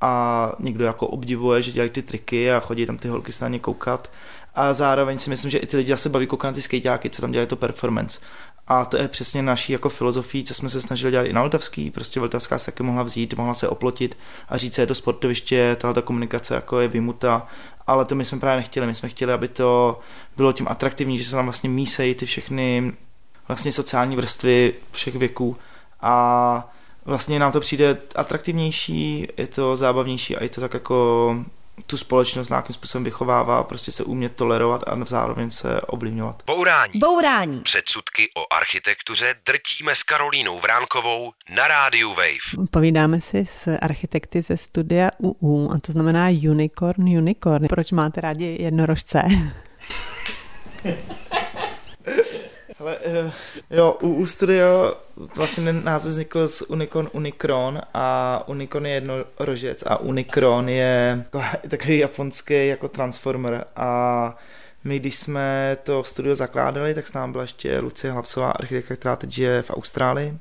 a 0.00 0.52
někdo 0.58 0.84
jako 0.84 1.06
obdivuje, 1.06 1.62
že 1.62 1.72
dělají 1.72 1.90
ty 1.90 2.02
triky 2.02 2.52
a 2.52 2.60
chodí 2.60 2.86
tam 2.86 2.98
ty 2.98 3.08
holky 3.08 3.32
se 3.32 3.44
na 3.44 3.48
ně 3.48 3.58
koukat 3.58 4.10
a 4.54 4.74
zároveň 4.74 5.18
si 5.18 5.30
myslím, 5.30 5.50
že 5.50 5.58
i 5.58 5.66
ty 5.66 5.76
lidi 5.76 5.92
zase 5.92 6.08
baví 6.08 6.26
koukat 6.26 6.50
na 6.50 6.54
ty 6.54 6.62
skejťáky, 6.62 7.10
co 7.10 7.20
tam 7.20 7.32
dělají 7.32 7.48
to 7.48 7.56
performance. 7.56 8.20
A 8.66 8.84
to 8.84 8.96
je 8.96 9.08
přesně 9.08 9.42
naší 9.42 9.72
jako 9.72 9.88
filozofii, 9.88 10.44
co 10.44 10.54
jsme 10.54 10.70
se 10.70 10.80
snažili 10.80 11.10
dělat 11.10 11.26
i 11.26 11.32
na 11.32 11.42
Vltavský. 11.42 11.90
Prostě 11.90 12.20
Vltavská 12.20 12.58
se 12.58 12.66
taky 12.66 12.82
mohla 12.82 13.02
vzít, 13.02 13.34
mohla 13.34 13.54
se 13.54 13.68
oplotit 13.68 14.18
a 14.48 14.56
říct, 14.56 14.78
je 14.78 14.86
to 14.86 14.94
sportoviště, 14.94 15.76
tahle 15.80 15.94
ta 15.94 16.02
komunikace 16.02 16.54
jako 16.54 16.80
je 16.80 16.88
vymuta, 16.88 17.46
ale 17.86 18.04
to 18.04 18.14
my 18.14 18.24
jsme 18.24 18.40
právě 18.40 18.56
nechtěli. 18.56 18.86
My 18.86 18.94
jsme 18.94 19.08
chtěli, 19.08 19.32
aby 19.32 19.48
to 19.48 20.00
bylo 20.36 20.52
tím 20.52 20.68
atraktivní, 20.68 21.18
že 21.18 21.24
se 21.24 21.30
tam 21.30 21.44
vlastně 21.44 21.70
mísejí 21.70 22.14
ty 22.14 22.26
všechny 22.26 22.92
vlastně 23.48 23.72
sociální 23.72 24.16
vrstvy 24.16 24.74
všech 24.92 25.14
věků 25.16 25.56
a 26.00 26.74
vlastně 27.04 27.38
nám 27.38 27.52
to 27.52 27.60
přijde 27.60 27.96
atraktivnější, 28.14 29.28
je 29.36 29.46
to 29.46 29.76
zábavnější 29.76 30.36
a 30.36 30.42
je 30.42 30.48
to 30.48 30.60
tak 30.60 30.74
jako 30.74 31.36
tu 31.86 31.96
společnost 31.96 32.48
nějakým 32.48 32.74
způsobem 32.74 33.04
vychovává, 33.04 33.62
prostě 33.62 33.92
se 33.92 34.04
umět 34.04 34.36
tolerovat 34.36 34.82
a 34.86 35.04
zároveň 35.04 35.50
se 35.50 35.80
ovlivňovat. 35.80 36.42
Bourání. 36.46 36.92
Bourání. 36.94 37.60
Předsudky 37.60 38.30
o 38.36 38.54
architektuře 38.54 39.34
drtíme 39.46 39.94
s 39.94 40.02
Karolínou 40.02 40.60
Vránkovou 40.60 41.32
na 41.54 41.68
rádiu 41.68 42.08
Wave. 42.08 42.66
Povídáme 42.70 43.20
si 43.20 43.46
s 43.46 43.76
architekty 43.82 44.42
ze 44.42 44.56
studia 44.56 45.10
UU, 45.18 45.70
a 45.72 45.78
to 45.78 45.92
znamená 45.92 46.28
Unicorn 46.28 47.08
Unicorn. 47.18 47.66
Proč 47.68 47.92
máte 47.92 48.20
rádi 48.20 48.56
jednorožce? 48.60 49.22
Ale 52.84 52.96
uh, 52.98 53.30
jo, 53.70 53.96
u, 54.00 54.14
u 54.14 54.26
studio 54.26 54.94
vlastně 55.36 55.72
název 55.72 56.10
vznikl 56.10 56.48
z 56.48 56.62
Unicorn 56.62 57.08
Unicron 57.12 57.80
a 57.94 58.42
Unicorn 58.46 58.86
je 58.86 58.92
jednorožec 58.92 59.82
a 59.86 59.96
Unicron 59.96 60.68
je 60.68 61.24
takový 61.68 61.98
japonský 61.98 62.66
jako 62.66 62.88
transformer. 62.88 63.64
A 63.76 64.38
my, 64.84 64.98
když 64.98 65.16
jsme 65.16 65.76
to 65.82 66.04
studio 66.04 66.34
zakládali, 66.34 66.94
tak 66.94 67.06
s 67.06 67.12
námi 67.12 67.32
byla 67.32 67.44
ještě 67.44 67.78
Lucie 67.78 68.12
Hlavsová, 68.12 68.50
architektka, 68.50 68.96
která 68.96 69.16
teď 69.16 69.32
žije 69.32 69.62
v 69.62 69.70
Austrálii. 69.70 70.38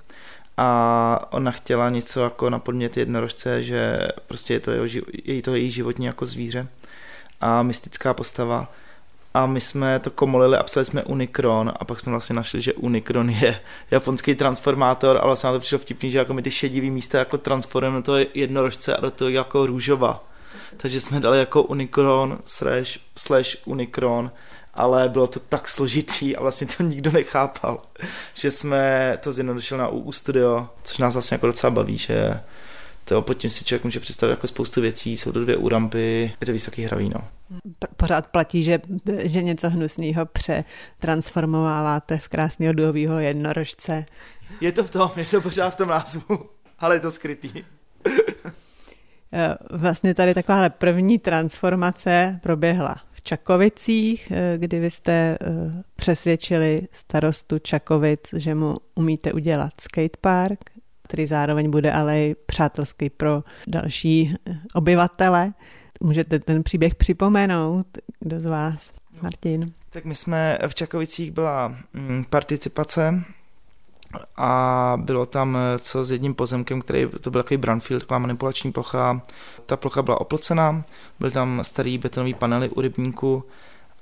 A 0.58 1.28
ona 1.32 1.52
chtěla 1.52 1.90
něco 1.90 2.24
jako 2.24 2.50
na 2.50 2.60
podmět 2.60 2.98
jednorožce, 2.98 3.64
že 3.64 4.08
prostě 4.28 4.54
je 4.54 4.60
to, 4.60 4.72
jeho, 4.72 4.86
je 5.24 5.42
to 5.42 5.56
její 5.56 5.72
životní 5.72 6.06
jako 6.06 6.26
zvíře. 6.26 6.68
A 7.42 7.64
mystická 7.64 8.14
postava 8.14 8.72
a 9.34 9.46
my 9.46 9.62
jsme 9.62 10.00
to 10.00 10.12
komolili 10.12 10.58
a 10.58 10.64
psali 10.64 10.86
jsme 10.86 11.04
Unicron 11.04 11.74
a 11.80 11.86
pak 11.86 12.00
jsme 12.00 12.12
vlastně 12.12 12.36
našli, 12.36 12.62
že 12.62 12.74
Unicron 12.74 13.30
je 13.30 13.60
japonský 13.92 14.36
transformátor 14.36 15.18
a 15.18 15.26
vlastně 15.26 15.48
nám 15.48 15.56
to 15.56 15.60
přišlo 15.60 15.80
vtipný, 15.80 16.12
že 16.12 16.18
jako 16.18 16.34
my 16.34 16.42
ty 16.42 16.52
šedivý 16.52 16.90
místa 16.90 17.18
jako 17.18 17.38
transformujeme 17.38 18.04
toho 18.04 18.18
jednorožce 18.34 18.96
a 18.96 19.02
do 19.02 19.12
toho 19.12 19.30
jako 19.30 19.66
růžova. 19.66 20.24
Takže 20.78 21.02
jsme 21.02 21.20
dali 21.20 21.40
jako 21.40 21.64
Unicron 21.64 22.40
slash, 22.46 23.00
slash 23.16 23.58
Unicron 23.66 24.32
ale 24.74 25.10
bylo 25.10 25.28
to 25.28 25.40
tak 25.40 25.70
složitý 25.70 26.36
a 26.36 26.42
vlastně 26.42 26.68
to 26.78 26.84
nikdo 26.84 27.12
nechápal, 27.12 27.82
že 28.34 28.52
jsme 28.52 29.18
to 29.24 29.32
zjednodušili 29.32 29.80
na 29.80 29.88
UU 29.88 30.12
Studio, 30.12 30.70
což 30.84 30.98
nás 30.98 31.14
vlastně 31.14 31.36
jako 31.36 31.48
docela 31.48 31.72
baví, 31.72 31.98
že 31.98 32.40
to 33.04 33.22
pod 33.22 33.34
tím 33.34 33.50
si 33.50 33.66
člověk 33.66 33.84
může 33.84 34.00
představit 34.00 34.32
jako 34.32 34.48
spoustu 34.48 34.82
věcí, 34.82 35.18
jsou 35.18 35.32
to 35.32 35.40
dvě 35.40 35.58
úrampy, 35.58 36.34
je 36.42 36.46
to 36.46 36.54
víc 36.54 36.66
taky 36.66 36.82
hravý, 36.82 37.10
no. 37.10 37.28
Pořád 37.98 38.28
platí, 38.28 38.64
že, 38.64 38.80
že 39.24 39.42
něco 39.42 39.70
hnusného 39.70 40.26
přetransformováváte 40.26 42.18
v 42.18 42.28
krásného 42.28 42.74
duhového 42.74 43.20
jednorožce. 43.20 44.06
Je 44.62 44.72
to 44.72 44.84
v 44.84 44.90
tom, 44.90 45.12
je 45.16 45.26
to 45.26 45.42
pořád 45.42 45.70
v 45.70 45.76
tom 45.76 45.90
názvu, 45.90 46.50
ale 46.80 46.96
je 46.96 47.00
to 47.00 47.12
skrytý. 47.12 47.64
Eh, 49.36 49.56
vlastně 49.72 50.14
tady 50.14 50.34
takováhle 50.34 50.70
první 50.70 51.20
transformace 51.20 52.40
proběhla 52.44 52.96
v 53.12 53.22
Čakovicích, 53.22 54.32
eh, 54.32 54.58
kdy 54.58 54.80
vy 54.80 54.92
jste 54.92 55.12
eh, 55.12 55.38
přesvědčili 55.96 56.88
starostu 56.92 57.60
Čakovic, 57.60 58.34
že 58.38 58.56
mu 58.56 58.78
umíte 58.96 59.34
udělat 59.34 59.74
skatepark, 59.82 60.60
který 61.04 61.26
zároveň 61.26 61.70
bude 61.70 61.92
ale 61.92 62.20
i 62.20 62.36
přátelský 62.46 63.10
pro 63.10 63.44
další 63.68 64.36
obyvatele. 64.74 65.54
Můžete 66.02 66.40
ten 66.40 66.64
příběh 66.64 66.96
připomenout, 66.96 67.88
kdo 68.20 68.40
z 68.40 68.46
vás? 68.46 68.92
Martin. 69.22 69.74
Tak 69.90 70.06
my 70.06 70.16
jsme 70.16 70.60
v 70.68 70.76
Čakovicích 70.76 71.32
byla 71.32 71.76
mm, 71.94 72.26
participace 72.30 73.24
a 74.38 74.94
bylo 75.02 75.26
tam 75.26 75.58
eh, 75.58 75.80
co 75.80 76.06
s 76.06 76.12
jedním 76.12 76.34
pozemkem, 76.34 76.82
který 76.82 77.08
to 77.22 77.32
byl 77.32 77.44
takový 77.44 77.58
brownfield, 77.58 78.04
taková 78.04 78.20
manipulační 78.20 78.72
plocha. 78.72 79.22
Ta 79.66 79.78
plocha 79.78 80.02
byla 80.02 80.22
oplocená, 80.22 80.84
byly 81.20 81.32
tam 81.32 81.60
starý 81.64 81.98
betonový 81.98 82.34
panely 82.34 82.70
u 82.70 82.82
rybníku 82.82 83.44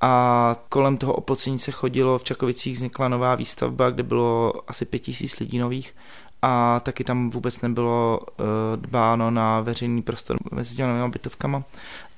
a 0.01 0.55
kolem 0.69 0.97
toho 0.97 1.13
oplocení 1.13 1.59
se 1.59 1.71
chodilo, 1.71 2.17
v 2.17 2.23
Čakovicích 2.23 2.75
vznikla 2.75 3.07
nová 3.07 3.35
výstavba, 3.35 3.89
kde 3.89 4.03
bylo 4.03 4.53
asi 4.67 4.85
pět 4.85 4.99
tisíc 4.99 5.39
lidí 5.39 5.57
nových 5.57 5.95
a 6.41 6.79
taky 6.79 7.03
tam 7.03 7.29
vůbec 7.29 7.61
nebylo 7.61 8.19
uh, 8.19 8.45
dbáno 8.75 9.31
na 9.31 9.61
veřejný 9.61 10.01
prostor 10.01 10.37
mezi 10.51 10.75
těmi 10.75 11.09
bytovkama. 11.09 11.63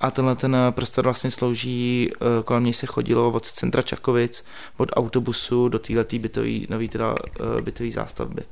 A 0.01 0.11
tenhle 0.11 0.35
ten 0.35 0.57
prostor 0.69 1.03
vlastně 1.03 1.31
slouží, 1.31 2.09
uh, 2.11 2.43
kolem 2.43 2.63
něj 2.63 2.73
se 2.73 2.85
chodilo 2.85 3.31
od 3.31 3.45
centra 3.45 3.81
Čakovic, 3.81 4.45
od 4.77 4.89
autobusu 4.93 5.67
do 5.69 5.79
této 5.79 6.17
bytový, 6.17 6.67
nový 6.69 6.89
teda 6.89 7.15
bytový 7.63 7.91
zástavby. 7.91 8.43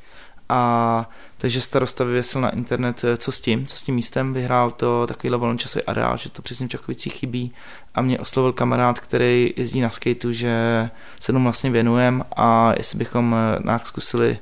A 0.54 1.10
takže 1.38 1.62
starosta 1.62 2.04
vyvěsil 2.04 2.42
na 2.42 2.50
internet, 2.50 3.06
co 3.18 3.32
s 3.32 3.42
tím, 3.42 3.66
co 3.66 3.78
s 3.78 3.84
tím 3.84 3.96
místem, 3.96 4.34
vyhrál 4.34 4.72
to 4.72 5.08
takovýhle 5.08 5.38
volnočasový 5.38 5.86
areál, 5.86 6.18
že 6.18 6.30
to 6.30 6.42
přesně 6.42 6.68
v 6.68 6.70
Čakovicích 6.70 7.14
chybí 7.14 7.54
a 7.96 8.02
mě 8.02 8.20
oslovil 8.20 8.54
kamarád, 8.54 9.00
který 9.00 9.54
jezdí 9.58 9.82
na 9.82 9.90
skateu, 9.90 10.32
že 10.32 10.90
se 11.20 11.32
tomu 11.32 11.44
vlastně 11.44 11.70
věnujem 11.70 12.26
a 12.36 12.74
jestli 12.78 12.98
bychom 12.98 13.36
nějak 13.64 13.88
zkusili 13.88 14.40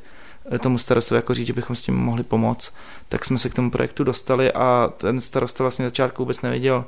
tomu 0.57 0.77
starostovi 0.77 1.17
jako 1.17 1.33
říct, 1.33 1.47
že 1.47 1.53
bychom 1.53 1.75
s 1.75 1.81
tím 1.81 1.95
mohli 1.95 2.23
pomoct, 2.23 2.73
tak 3.09 3.25
jsme 3.25 3.39
se 3.39 3.49
k 3.49 3.53
tomu 3.53 3.71
projektu 3.71 4.03
dostali 4.03 4.53
a 4.53 4.93
ten 4.97 5.21
starosta 5.21 5.63
vlastně 5.63 5.85
začátku 5.85 6.21
vůbec 6.21 6.41
nevěděl, 6.41 6.85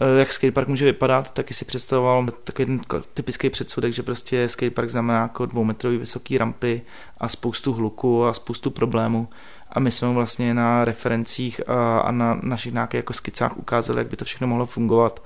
eh, 0.00 0.18
jak 0.18 0.32
skatepark 0.32 0.68
může 0.68 0.84
vypadat, 0.84 1.30
taky 1.30 1.54
si 1.54 1.64
představoval 1.64 2.26
takový 2.44 2.66
ten 2.66 2.80
typický 3.14 3.50
předsudek, 3.50 3.92
že 3.92 4.02
prostě 4.02 4.48
skatepark 4.48 4.90
znamená 4.90 5.22
jako 5.22 5.46
dvoumetrový 5.46 5.98
vysoký 5.98 6.38
rampy 6.38 6.82
a 7.18 7.28
spoustu 7.28 7.72
hluku 7.72 8.24
a 8.24 8.34
spoustu 8.34 8.70
problémů. 8.70 9.28
A 9.72 9.80
my 9.80 9.90
jsme 9.90 10.08
mu 10.08 10.14
vlastně 10.14 10.54
na 10.54 10.84
referencích 10.84 11.60
a, 11.68 11.98
a 11.98 12.10
na 12.10 12.38
našich 12.42 12.72
nějakých 12.72 12.98
jako 12.98 13.12
skicách 13.12 13.56
ukázali, 13.56 13.98
jak 13.98 14.08
by 14.08 14.16
to 14.16 14.24
všechno 14.24 14.46
mohlo 14.46 14.66
fungovat 14.66 15.22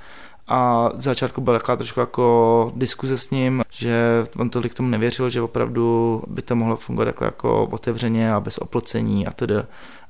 a 0.52 0.90
z 0.94 1.02
začátku 1.02 1.40
byla 1.40 1.58
taková 1.58 1.76
trošku 1.76 2.00
jako 2.00 2.72
diskuze 2.76 3.18
s 3.18 3.30
ním, 3.30 3.62
že 3.70 4.26
on 4.38 4.50
tolik 4.50 4.74
tomu 4.74 4.88
nevěřil, 4.88 5.30
že 5.30 5.42
opravdu 5.42 6.22
by 6.26 6.42
to 6.42 6.56
mohlo 6.56 6.76
fungovat 6.76 7.06
jako, 7.06 7.24
jako 7.24 7.66
otevřeně 7.66 8.32
a 8.32 8.40
bez 8.40 8.58
oplocení 8.58 9.26
a 9.26 9.30
tedy 9.32 9.54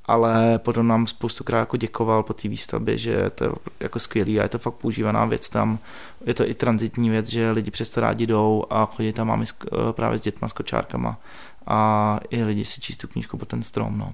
ale 0.04 0.58
potom 0.58 0.88
nám 0.88 1.06
spoustukrát 1.06 1.60
jako 1.60 1.76
děkoval 1.76 2.22
po 2.22 2.32
té 2.32 2.48
výstavbě, 2.48 2.98
že 2.98 3.30
to 3.30 3.44
je 3.44 3.50
jako 3.80 3.98
skvělý 3.98 4.40
a 4.40 4.42
je 4.42 4.48
to 4.48 4.58
fakt 4.58 4.74
používaná 4.74 5.24
věc 5.24 5.48
tam. 5.48 5.78
Je 6.26 6.34
to 6.34 6.48
i 6.48 6.54
transitní 6.54 7.10
věc, 7.10 7.26
že 7.28 7.50
lidi 7.50 7.70
přesto 7.70 8.00
rádi 8.00 8.26
jdou 8.26 8.64
a 8.70 8.86
chodí 8.86 9.12
tam 9.12 9.26
máme 9.26 9.44
právě 9.92 10.18
s 10.18 10.22
dětma, 10.22 10.48
s 10.48 10.52
kočárkama 10.52 11.18
a 11.66 12.20
i 12.30 12.44
lidi 12.44 12.64
si 12.64 12.80
číst 12.80 12.96
tu 12.96 13.08
knížku 13.08 13.36
po 13.36 13.44
ten 13.44 13.62
strom. 13.62 13.98
No. 13.98 14.12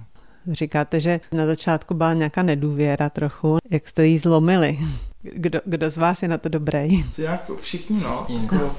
Říkáte, 0.53 1.01
že 1.01 1.21
na 1.33 1.47
začátku 1.47 1.95
byla 1.95 2.13
nějaká 2.13 2.43
nedůvěra 2.43 3.11
trochu. 3.11 3.57
Jak 3.71 3.89
jste 3.89 4.07
jí 4.07 4.19
zlomili? 4.19 4.79
Kdo, 5.23 5.61
kdo 5.65 5.91
z 5.91 5.97
vás 5.97 6.23
je 6.23 6.29
na 6.29 6.39
to 6.39 6.49
dobrý? 6.49 7.05
Jako 7.19 7.57
všichni, 7.57 8.01
no. 8.01 8.25
Všichni. 8.25 8.43
Jako... 8.43 8.77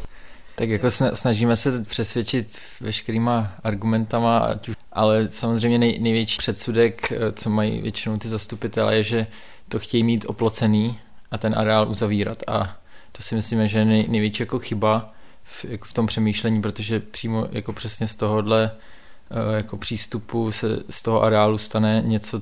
Tak 0.56 0.70
jako 0.70 0.92
snažíme 1.14 1.56
se 1.56 1.82
přesvědčit 1.82 2.58
veškerýma 2.82 3.52
argumentama, 3.64 4.50
ale 4.92 5.30
samozřejmě 5.30 5.78
nej, 5.78 6.00
největší 6.00 6.38
předsudek, 6.38 7.12
eh, 7.12 7.32
co 7.32 7.50
mají 7.50 7.82
většinou 7.82 8.18
ty 8.18 8.30
zastupitelé, 8.30 8.96
je, 8.96 9.04
že 9.04 9.28
to 9.70 9.80
chtějí 9.80 10.04
mít 10.04 10.26
oplocený 10.28 11.00
a 11.32 11.38
ten 11.38 11.56
areál 11.58 11.90
uzavírat. 11.90 12.44
A 12.48 12.78
to 13.12 13.24
si 13.24 13.36
myslíme, 13.36 13.68
že 13.68 13.80
je 13.80 13.86
nej, 13.86 14.08
největší 14.10 14.44
jako 14.44 14.60
chyba 14.60 15.14
v, 15.44 15.66
jako 15.66 15.86
v 15.86 15.94
tom 15.94 16.08
přemýšlení, 16.08 16.62
protože 16.62 17.00
přímo 17.00 17.48
jako 17.52 17.74
přesně 17.74 18.08
z 18.08 18.16
tohohle 18.16 18.72
eh, 19.32 19.56
jako 19.56 19.78
přístupu 19.78 20.52
se 20.52 20.68
z 20.90 21.02
toho 21.02 21.24
areálu 21.24 21.58
stane 21.58 22.02
něco 22.06 22.42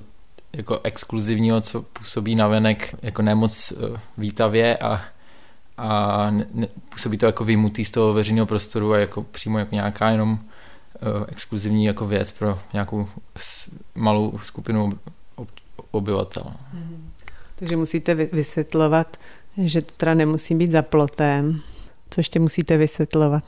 jako 0.53 0.79
exkluzivního, 0.83 1.61
co 1.61 1.81
působí 1.81 2.35
na 2.35 2.47
venek 2.47 2.95
jako 3.01 3.21
nemoc 3.21 3.71
eh, 3.71 3.99
vítavě 4.17 4.77
a, 4.77 5.01
a 5.77 6.31
ne, 6.31 6.67
působí 6.89 7.17
to 7.17 7.25
jako 7.25 7.45
vymutý 7.45 7.85
z 7.85 7.91
toho 7.91 8.13
veřejného 8.13 8.45
prostoru 8.45 8.93
a 8.93 8.97
jako 8.97 9.23
přímo 9.23 9.59
jako 9.59 9.75
nějaká 9.75 10.09
jenom 10.09 10.31
uh, 10.31 10.39
exkluzivní 11.27 11.85
jako 11.85 12.07
věc 12.07 12.31
pro 12.31 12.59
nějakou 12.73 13.09
malou 13.95 14.39
skupinu 14.43 14.99
obyvatel. 15.91 16.43
Mm-hmm. 16.43 16.97
Takže 17.55 17.77
musíte 17.77 18.15
vysvětlovat, 18.15 19.17
že 19.57 19.81
to 19.81 19.93
teda 19.97 20.13
nemusí 20.13 20.55
být 20.55 20.71
za 20.71 20.81
plotem. 20.81 21.61
Co 22.09 22.19
ještě 22.19 22.39
musíte 22.39 22.77
vysvětlovat? 22.77 23.43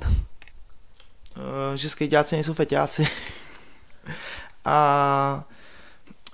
Eh, 1.38 1.77
že 1.77 1.89
skejťáci 1.89 2.35
nejsou 2.35 2.53
feťáci. 2.53 3.07
a 4.65 5.43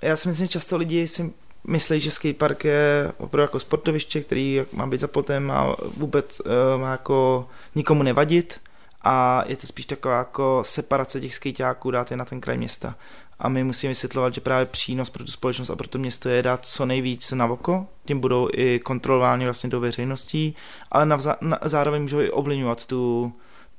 já 0.06 0.16
si 0.16 0.28
myslím, 0.28 0.46
že 0.46 0.52
často 0.52 0.76
lidi 0.76 1.08
si 1.08 1.32
myslí, 1.66 2.00
že 2.00 2.10
skatepark 2.10 2.64
je 2.64 3.12
opravdu 3.18 3.42
jako 3.42 3.60
sportoviště, 3.60 4.20
který 4.20 4.62
má 4.72 4.86
být 4.86 5.00
za 5.00 5.08
plotem 5.08 5.50
a 5.50 5.76
vůbec 5.96 6.40
uh, 6.40 6.80
má 6.80 6.90
jako 6.90 7.48
nikomu 7.74 8.02
nevadit 8.02 8.60
a 9.02 9.44
je 9.46 9.56
to 9.56 9.66
spíš 9.66 9.86
taková 9.86 10.18
jako 10.18 10.60
separace 10.64 11.20
těch 11.20 11.34
skejťáků, 11.34 11.90
dát 11.90 12.10
je 12.10 12.16
na 12.16 12.24
ten 12.24 12.40
kraj 12.40 12.56
města. 12.56 12.94
A 13.38 13.48
my 13.48 13.64
musíme 13.64 13.88
vysvětlovat, 13.88 14.34
že 14.34 14.40
právě 14.40 14.66
přínos 14.66 15.10
pro 15.10 15.24
tu 15.24 15.30
společnost 15.30 15.70
a 15.70 15.76
pro 15.76 15.88
to 15.88 15.98
město 15.98 16.28
je 16.28 16.42
dát 16.42 16.66
co 16.66 16.86
nejvíc 16.86 17.32
na 17.32 17.46
oko, 17.46 17.86
tím 18.04 18.20
budou 18.20 18.48
i 18.52 18.78
kontrolováni 18.78 19.44
vlastně 19.44 19.70
do 19.70 19.80
veřejností, 19.80 20.54
ale 20.90 21.06
navza, 21.06 21.36
na, 21.40 21.58
zároveň 21.64 22.02
můžou 22.02 22.20
i 22.20 22.30
ovlivňovat 22.30 22.86
tu, 22.86 23.32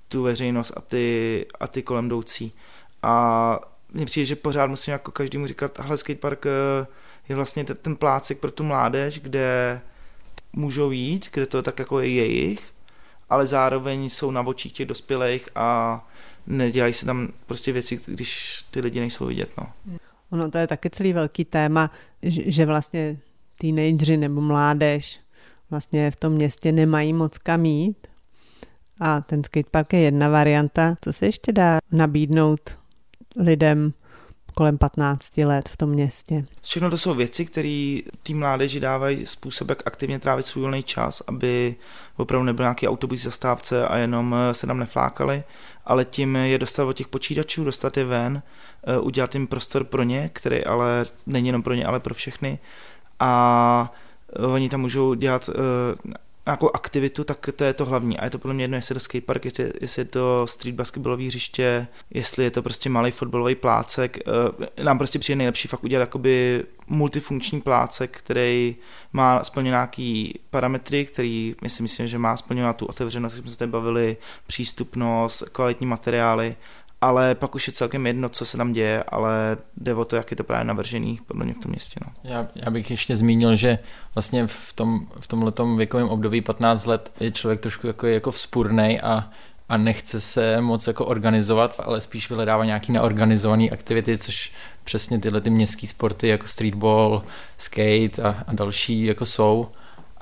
tu 0.07 0.23
veřejnost 0.23 0.71
a 0.77 0.81
ty, 0.81 1.45
a 1.59 1.67
ty 1.67 1.81
kolem 1.81 2.05
jdoucí. 2.05 2.53
A 3.03 3.59
mně 3.93 4.05
přijde, 4.05 4.25
že 4.25 4.35
pořád 4.35 4.67
musím 4.67 4.91
jako 4.91 5.11
každému 5.11 5.47
říkat, 5.47 5.79
hle, 5.79 5.97
skatepark 5.97 6.45
eh, 6.45 6.87
je 7.29 7.35
vlastně 7.35 7.63
ten, 7.63 7.77
ten 7.77 7.95
plácek 7.95 8.39
pro 8.39 8.51
tu 8.51 8.63
mládež, 8.63 9.19
kde 9.19 9.81
můžou 10.53 10.91
jít, 10.91 11.29
kde 11.33 11.45
to 11.45 11.61
tak 11.61 11.79
jako 11.79 11.99
je 11.99 12.09
jejich, 12.09 12.73
ale 13.29 13.47
zároveň 13.47 14.09
jsou 14.09 14.31
na 14.31 14.41
očích 14.41 14.73
těch 14.73 14.87
dospělých 14.87 15.49
a 15.55 16.07
nedělají 16.47 16.93
se 16.93 17.05
tam 17.05 17.27
prostě 17.45 17.71
věci, 17.71 17.99
když 18.07 18.63
ty 18.71 18.81
lidi 18.81 18.99
nejsou 18.99 19.25
vidět. 19.25 19.49
No. 19.57 19.71
Ono 20.31 20.51
to 20.51 20.57
je 20.57 20.67
taky 20.67 20.89
celý 20.89 21.13
velký 21.13 21.45
téma, 21.45 21.91
že 22.23 22.65
vlastně 22.65 23.17
teenageři 23.57 24.17
nebo 24.17 24.41
mládež 24.41 25.19
vlastně 25.69 26.11
v 26.11 26.15
tom 26.15 26.33
městě 26.33 26.71
nemají 26.71 27.13
moc 27.13 27.37
kam 27.37 27.65
jít. 27.65 28.07
A 28.99 29.21
ten 29.21 29.43
skatepark 29.43 29.93
je 29.93 29.99
jedna 29.99 30.29
varianta. 30.29 30.95
Co 31.01 31.13
se 31.13 31.25
ještě 31.25 31.51
dá 31.51 31.77
nabídnout 31.91 32.77
lidem 33.39 33.93
kolem 34.57 34.77
15 34.77 35.37
let 35.37 35.69
v 35.69 35.77
tom 35.77 35.89
městě. 35.89 36.45
Všechno 36.61 36.89
to 36.89 36.97
jsou 36.97 37.13
věci, 37.13 37.45
které 37.45 37.99
tý 38.23 38.33
mládeži 38.33 38.79
dávají 38.79 39.25
způsob, 39.25 39.69
jak 39.69 39.87
aktivně 39.87 40.19
trávit 40.19 40.45
svůj 40.45 40.61
volný 40.61 40.83
čas, 40.83 41.21
aby 41.27 41.75
opravdu 42.15 42.45
nebyl 42.45 42.63
nějaký 42.63 42.87
autobus 42.87 43.21
zastávce 43.21 43.87
a 43.87 43.97
jenom 43.97 44.35
eh, 44.35 44.53
se 44.53 44.67
tam 44.67 44.79
neflákali, 44.79 45.43
ale 45.85 46.05
tím 46.05 46.35
je 46.35 46.57
dostat 46.57 46.83
od 46.83 46.93
těch 46.93 47.07
počítačů, 47.07 47.63
dostat 47.63 47.97
je 47.97 48.05
ven, 48.05 48.41
eh, 48.83 48.99
udělat 48.99 49.35
jim 49.35 49.47
prostor 49.47 49.83
pro 49.83 50.03
ně, 50.03 50.29
který 50.33 50.65
ale 50.65 51.05
není 51.25 51.47
jenom 51.47 51.63
pro 51.63 51.73
ně, 51.73 51.85
ale 51.85 51.99
pro 51.99 52.13
všechny. 52.13 52.59
A 53.19 53.93
eh, 54.35 54.45
oni 54.45 54.69
tam 54.69 54.81
můžou 54.81 55.13
dělat 55.13 55.49
nějakou 56.47 56.75
aktivitu, 56.75 57.23
tak 57.23 57.49
to 57.55 57.63
je 57.63 57.73
to 57.73 57.85
hlavní. 57.85 58.19
A 58.19 58.23
je 58.23 58.29
to 58.29 58.39
podle 58.39 58.53
mě 58.53 58.63
jedno, 58.63 58.77
jestli 58.77 58.93
je 58.93 58.95
to 58.95 58.99
skatepark, 58.99 59.45
jestli 59.81 60.01
je 60.01 60.05
to 60.05 60.47
street 60.47 60.75
basketballový 60.75 61.27
hřiště, 61.27 61.87
jestli 62.09 62.43
je 62.43 62.51
to 62.51 62.63
prostě 62.63 62.89
malý 62.89 63.11
fotbalový 63.11 63.55
plácek. 63.55 64.17
Eh, 64.17 64.83
nám 64.83 64.97
prostě 64.97 65.19
přijde 65.19 65.35
nejlepší 65.37 65.67
fakt 65.67 65.83
udělat 65.83 66.01
jakoby 66.01 66.63
multifunkční 66.87 67.61
plácek, 67.61 68.17
který 68.17 68.75
má 69.13 69.43
splně 69.43 69.69
nějaký 69.69 70.39
parametry, 70.49 71.05
který 71.05 71.55
my 71.61 71.69
si 71.69 71.83
myslím, 71.83 72.07
že 72.07 72.17
má 72.17 72.37
splňovat 72.37 72.77
tu 72.77 72.85
otevřenost, 72.85 73.33
jak 73.33 73.41
jsme 73.41 73.51
se 73.51 73.57
tady 73.57 73.71
bavili, 73.71 74.17
přístupnost, 74.47 75.43
kvalitní 75.51 75.87
materiály 75.87 76.55
ale 77.01 77.35
pak 77.35 77.55
už 77.55 77.67
je 77.67 77.73
celkem 77.73 78.07
jedno, 78.07 78.29
co 78.29 78.45
se 78.45 78.57
tam 78.57 78.73
děje, 78.73 79.03
ale 79.03 79.57
jde 79.77 79.95
o 79.95 80.05
to, 80.05 80.15
jak 80.15 80.31
je 80.31 80.37
to 80.37 80.43
právě 80.43 80.65
navržený 80.65 81.19
podle 81.27 81.45
mě 81.45 81.53
v 81.53 81.59
tom 81.59 81.71
městě. 81.71 81.99
No. 82.05 82.13
Já, 82.23 82.47
já 82.55 82.71
bych 82.71 82.91
ještě 82.91 83.17
zmínil, 83.17 83.55
že 83.55 83.79
vlastně 84.15 84.47
v, 84.47 84.73
tom, 84.73 85.07
v 85.19 85.27
tomhletom 85.27 85.77
věkovém 85.77 86.09
období 86.09 86.41
15 86.41 86.85
let 86.85 87.11
je 87.19 87.31
člověk 87.31 87.59
trošku 87.59 87.87
jako, 87.87 88.07
jako 88.07 88.31
vzpůrnej 88.31 88.99
a 89.03 89.29
a 89.69 89.77
nechce 89.77 90.21
se 90.21 90.61
moc 90.61 90.87
jako 90.87 91.05
organizovat, 91.05 91.81
ale 91.83 92.01
spíš 92.01 92.29
vyhledává 92.29 92.65
nějaký 92.65 92.91
neorganizované 92.91 93.69
aktivity, 93.69 94.17
což 94.17 94.51
přesně 94.83 95.19
tyhle 95.19 95.41
ty 95.41 95.49
městské 95.49 95.87
sporty 95.87 96.27
jako 96.27 96.47
streetball, 96.47 97.23
skate 97.57 98.21
a, 98.23 98.43
a 98.47 98.53
další 98.53 99.05
jako 99.05 99.25
jsou. 99.25 99.67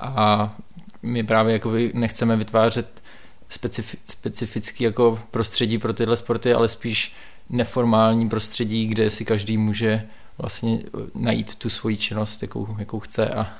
A 0.00 0.54
my 1.02 1.24
právě 1.24 1.52
jako 1.52 1.72
nechceme 1.92 2.36
vytvářet 2.36 3.02
specifi, 3.48 3.98
specifický 4.04 4.84
jako 4.84 5.18
prostředí 5.30 5.78
pro 5.78 5.92
tyhle 5.92 6.16
sporty, 6.16 6.54
ale 6.54 6.68
spíš 6.68 7.12
neformální 7.50 8.28
prostředí, 8.28 8.86
kde 8.86 9.10
si 9.10 9.24
každý 9.24 9.58
může 9.58 10.08
vlastně 10.38 10.82
najít 11.14 11.54
tu 11.54 11.70
svoji 11.70 11.96
činnost, 11.96 12.42
jakou, 12.42 12.76
jakou 12.78 13.00
chce 13.00 13.28
a, 13.28 13.52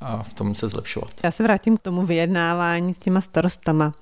a 0.00 0.22
v 0.22 0.34
tom 0.34 0.54
se 0.54 0.68
zlepšovat. 0.68 1.10
Já 1.24 1.30
se 1.30 1.42
vrátím 1.42 1.76
k 1.76 1.82
tomu 1.82 2.06
vyjednávání 2.06 2.94
s 2.94 2.98
těma 2.98 3.20
starostama, 3.20 3.94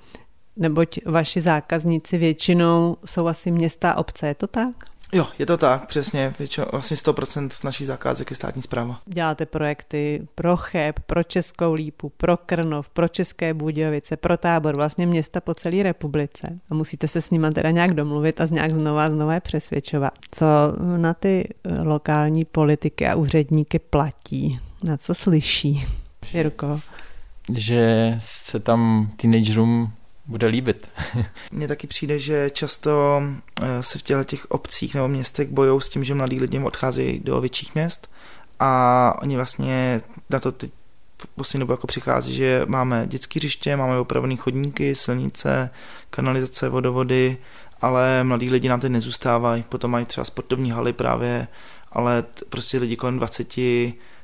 neboť 0.57 0.99
vaši 1.07 1.41
zákazníci 1.41 2.19
většinou 2.19 2.97
jsou 3.05 3.27
asi 3.27 3.51
města 3.51 3.91
a 3.91 3.99
obce, 3.99 4.27
je 4.27 4.35
to 4.35 4.47
tak? 4.47 4.92
Jo, 5.15 5.27
je 5.39 5.47
to 5.47 5.57
tak, 5.57 5.87
přesně. 5.87 6.35
Většinou, 6.39 6.67
vlastně 6.73 6.97
100% 6.97 7.65
naší 7.65 7.85
zakázek 7.85 8.31
je 8.31 8.37
státní 8.37 8.63
zpráva. 8.63 9.01
Děláte 9.07 9.47
projekty 9.47 10.29
pro 10.35 10.57
Cheb, 10.57 11.01
pro 11.01 11.23
Českou 11.23 11.73
Lípu, 11.73 12.13
pro 12.17 12.37
Krnov, 12.37 12.89
pro 12.89 13.09
České 13.09 13.55
Budějovice, 13.55 14.17
pro 14.17 14.37
tábor, 14.37 14.77
vlastně 14.77 15.07
města 15.07 15.41
po 15.41 15.55
celé 15.55 15.83
republice. 15.83 16.61
A 16.71 16.75
musíte 16.75 17.09
se 17.09 17.21
s 17.21 17.31
nimi 17.31 17.51
teda 17.51 17.71
nějak 17.71 17.95
domluvit 17.95 18.41
a 18.41 18.47
z 18.47 18.51
nějak 18.51 18.71
znova 18.71 19.11
znova 19.11 19.41
přesvědčovat. 19.41 20.13
Co 20.31 20.47
na 20.97 21.15
ty 21.15 21.49
eh, 21.65 21.83
lokální 21.83 22.45
politiky 22.45 23.09
a 23.09 23.15
úředníky 23.15 23.79
platí? 23.79 24.61
Na 24.85 24.97
co 24.97 25.15
slyší? 25.15 25.87
Jirko? 26.35 26.81
Že 27.55 28.15
se 28.19 28.61
tam 28.61 29.11
teenagerům 29.17 29.93
bude 30.27 30.47
líbit. 30.47 30.89
Mně 31.51 31.69
taky 31.69 31.87
přijde, 31.87 32.19
že 32.19 32.51
často 32.51 33.23
eh, 33.63 33.83
se 33.83 33.99
v 33.99 34.03
těchto 34.03 34.25
těch 34.25 34.51
obcích 34.51 34.95
nebo 34.95 35.09
městech 35.09 35.49
bojou 35.49 35.81
s 35.81 35.89
tím, 35.89 36.05
že 36.05 36.15
mladí 36.15 36.41
lidi 36.41 36.59
odcházejí 36.59 37.21
do 37.21 37.41
větších 37.41 37.75
měst 37.75 38.11
a 38.61 39.15
oni 39.23 39.37
vlastně 39.37 40.01
na 40.31 40.41
to 40.41 40.53
teď 40.53 40.71
poslední 41.37 41.61
dobu 41.61 41.73
jako 41.73 41.87
přichází, 41.87 42.35
že 42.35 42.63
máme 42.67 43.07
dětské 43.07 43.39
hřiště, 43.39 43.77
máme 43.77 43.99
opravené 43.99 44.37
chodníky, 44.37 44.95
silnice, 44.95 45.71
kanalizace, 46.11 46.69
vodovody, 46.69 47.37
ale 47.81 48.25
mladí 48.25 48.51
lidi 48.51 48.69
nám 48.69 48.81
teď 48.81 48.93
nezůstávají, 48.93 49.63
potom 49.63 49.91
mají 49.91 50.07
třeba 50.07 50.25
sportovní 50.25 50.71
haly 50.71 50.93
právě, 50.93 51.49
ale 51.93 52.25
prostě 52.49 52.79
lidi 52.79 52.97
kolem 52.97 53.17
20 53.17 53.55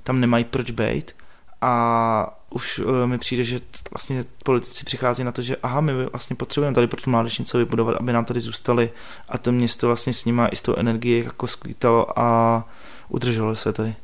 tam 0.02 0.20
nemají 0.20 0.44
proč 0.44 0.70
být 0.70 1.12
a 1.60 2.37
už 2.50 2.78
uh, 2.78 3.06
mi 3.06 3.18
přijde, 3.18 3.44
že 3.44 3.60
vlastně 3.90 4.24
politici 4.44 4.84
přichází 4.84 5.24
na 5.24 5.32
to, 5.32 5.42
že 5.42 5.56
aha, 5.56 5.80
my 5.80 5.92
vlastně 6.06 6.36
potřebujeme 6.36 6.74
tady 6.74 6.86
pro 6.86 7.00
tu 7.00 7.10
mládež 7.10 7.38
něco 7.38 7.58
vybudovat, 7.58 7.96
aby 7.96 8.12
nám 8.12 8.24
tady 8.24 8.40
zůstali 8.40 8.90
a 9.28 9.38
to 9.38 9.52
město 9.52 9.86
vlastně 9.86 10.12
s 10.12 10.24
nima 10.24 10.48
i 10.48 10.56
s 10.56 10.62
tou 10.62 10.74
energií 10.74 11.24
jako 11.24 11.46
skvítalo 11.46 12.18
a 12.18 12.68
udrželo 13.08 13.56
se 13.56 13.72
tady. 13.72 13.94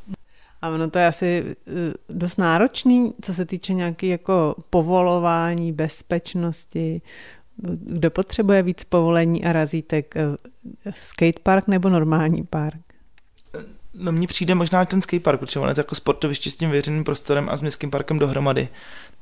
A 0.61 0.69
ono 0.69 0.89
to 0.89 0.99
je 0.99 1.07
asi 1.07 1.55
eh, 1.67 1.93
dost 2.09 2.37
náročný, 2.37 3.13
co 3.21 3.33
se 3.33 3.45
týče 3.45 3.73
nějaké 3.73 4.07
jako 4.07 4.55
povolování, 4.69 5.71
bezpečnosti. 5.71 7.01
Kdo 7.57 8.11
potřebuje 8.11 8.63
víc 8.63 8.83
povolení 8.83 9.45
a 9.45 9.53
razítek? 9.53 10.15
Eh, 10.15 10.91
skatepark 10.93 11.67
nebo 11.67 11.89
normální 11.89 12.43
park? 12.43 12.84
No 13.97 14.11
mně 14.11 14.27
přijde 14.27 14.55
možná 14.55 14.85
ten 14.85 15.01
skatepark, 15.01 15.39
protože 15.39 15.59
on 15.59 15.69
je 15.69 15.75
to 15.75 15.79
jako 15.79 15.95
sportoviště 15.95 16.51
s 16.51 16.55
tím 16.55 16.69
veřejným 16.69 17.03
prostorem 17.03 17.49
a 17.49 17.57
s 17.57 17.61
městským 17.61 17.91
parkem 17.91 18.19
dohromady. 18.19 18.69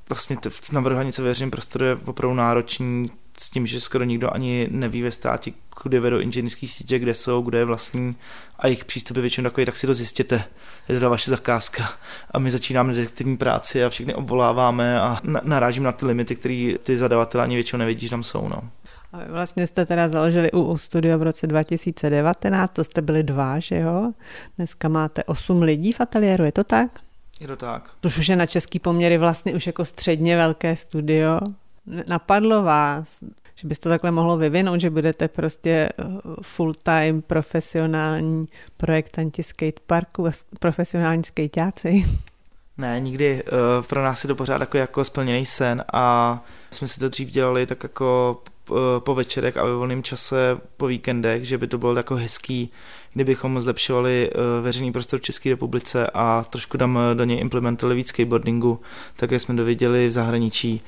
Vlastně 0.10 0.38
na 0.72 0.82
Vrhanice 0.82 1.22
veřejným 1.22 1.52
prostoru 1.52 1.86
je 1.86 1.96
opravdu 1.96 2.36
náročný 2.36 3.12
s 3.40 3.50
tím, 3.50 3.68
že 3.68 3.80
skoro 3.80 4.04
nikdo 4.04 4.34
ani 4.34 4.68
neví 4.72 5.02
ve 5.02 5.12
státě, 5.12 5.52
kudy 5.70 6.00
vedou 6.00 6.20
inženýrské 6.20 6.68
sítě, 6.68 7.00
kde 7.00 7.14
jsou, 7.14 7.42
kde 7.42 7.58
je 7.58 7.66
vlastní 7.66 8.16
a 8.60 8.68
jejich 8.68 8.86
přístup 8.86 9.18
je 9.18 9.22
většinou 9.22 9.50
takový, 9.50 9.66
tak 9.66 9.78
si 9.78 9.88
to 9.88 9.94
zjistěte. 9.94 10.44
Je 10.90 11.00
to 11.00 11.10
vaše 11.10 11.32
zakázka. 11.32 11.92
A 12.32 12.40
my 12.40 12.52
začínáme 12.52 12.94
detektivní 12.94 13.38
práci 13.38 13.84
a 13.84 13.90
všechny 13.90 14.16
obvoláváme 14.16 15.02
a 15.02 15.20
narážím 15.44 15.84
na 15.84 15.92
ty 15.92 16.06
limity, 16.06 16.36
které 16.36 16.74
ty 16.84 16.98
zadavatelé 16.98 17.44
ani 17.44 17.56
většinou 17.56 17.80
nevidí, 17.80 18.06
že 18.06 18.10
tam 18.10 18.24
jsou. 18.24 18.48
No. 18.48 18.70
A 19.14 19.18
vy 19.18 19.26
vlastně 19.32 19.68
jste 19.68 19.86
teda 19.86 20.10
založili 20.10 20.52
u, 20.52 20.78
studia 20.78 21.18
v 21.18 21.24
roce 21.24 21.48
2019, 21.48 22.74
to 22.74 22.84
jste 22.84 23.02
byli 23.02 23.24
dva, 23.24 23.60
že 23.60 23.76
jo? 23.76 24.12
Dneska 24.58 24.88
máte 24.88 25.24
osm 25.24 25.62
lidí 25.62 25.94
v 25.94 26.02
ateliéru, 26.02 26.44
je 26.44 26.52
to 26.52 26.64
tak? 26.64 26.92
Je 27.40 27.48
to 27.48 27.56
tak. 27.56 27.90
Což 28.02 28.18
už 28.18 28.28
je 28.28 28.36
na 28.36 28.46
český 28.46 28.80
poměry 28.80 29.18
vlastně 29.18 29.54
už 29.56 29.68
jako 29.68 29.86
středně 29.86 30.38
velké 30.38 30.76
studio. 30.76 31.40
Napadlo 32.08 32.64
vás, 32.64 33.20
že 33.56 33.68
bys 33.68 33.80
to 33.80 33.90
takhle 33.90 34.12
mohlo 34.12 34.38
vyvinout, 34.38 34.82
že 34.82 34.90
budete 34.90 35.28
prostě 35.28 35.70
eh, 35.70 36.04
full-time 36.42 37.22
profesionální 37.22 38.48
projektanti 38.78 39.44
skateparku 39.44 40.28
a 40.28 40.32
profesionální 40.60 41.24
skateáci. 41.24 42.06
Ne, 42.78 43.00
nikdy. 43.00 43.44
Uh, 43.44 43.86
pro 43.86 44.04
nás 44.04 44.24
je 44.24 44.28
to 44.28 44.36
pořád 44.36 44.62
jako, 44.62 44.78
jako 44.78 45.06
splněný 45.06 45.46
sen 45.46 45.84
a 45.94 46.44
jsme 46.72 46.88
si 46.88 47.00
to 47.00 47.10
dřív 47.10 47.30
dělali 47.30 47.66
tak 47.66 47.84
jako 47.84 48.42
po 49.00 49.16
večerech 49.16 49.58
a 49.58 49.66
ve 49.66 49.76
volném 49.76 50.04
čase 50.04 50.58
po 50.78 50.88
víkendech, 50.88 51.46
že 51.46 51.58
by 51.58 51.68
to 51.68 51.78
bylo 51.78 51.96
jako 51.96 52.16
hezký, 52.16 52.72
kdybychom 53.14 53.62
zlepšovali 53.62 54.32
uh, 54.36 54.64
veřejný 54.64 54.92
prostor 54.92 55.20
v 55.20 55.24
České 55.24 55.50
republice 55.50 56.08
a 56.14 56.46
trošku 56.50 56.78
tam 56.78 57.00
do 57.14 57.24
něj 57.24 57.40
implementovali 57.40 57.96
víc 57.96 58.08
skateboardingu, 58.08 58.82
tak 59.16 59.32
jak 59.32 59.42
jsme 59.42 59.56
doviděli 59.56 60.08
v 60.08 60.12
zahraničí. 60.12 60.82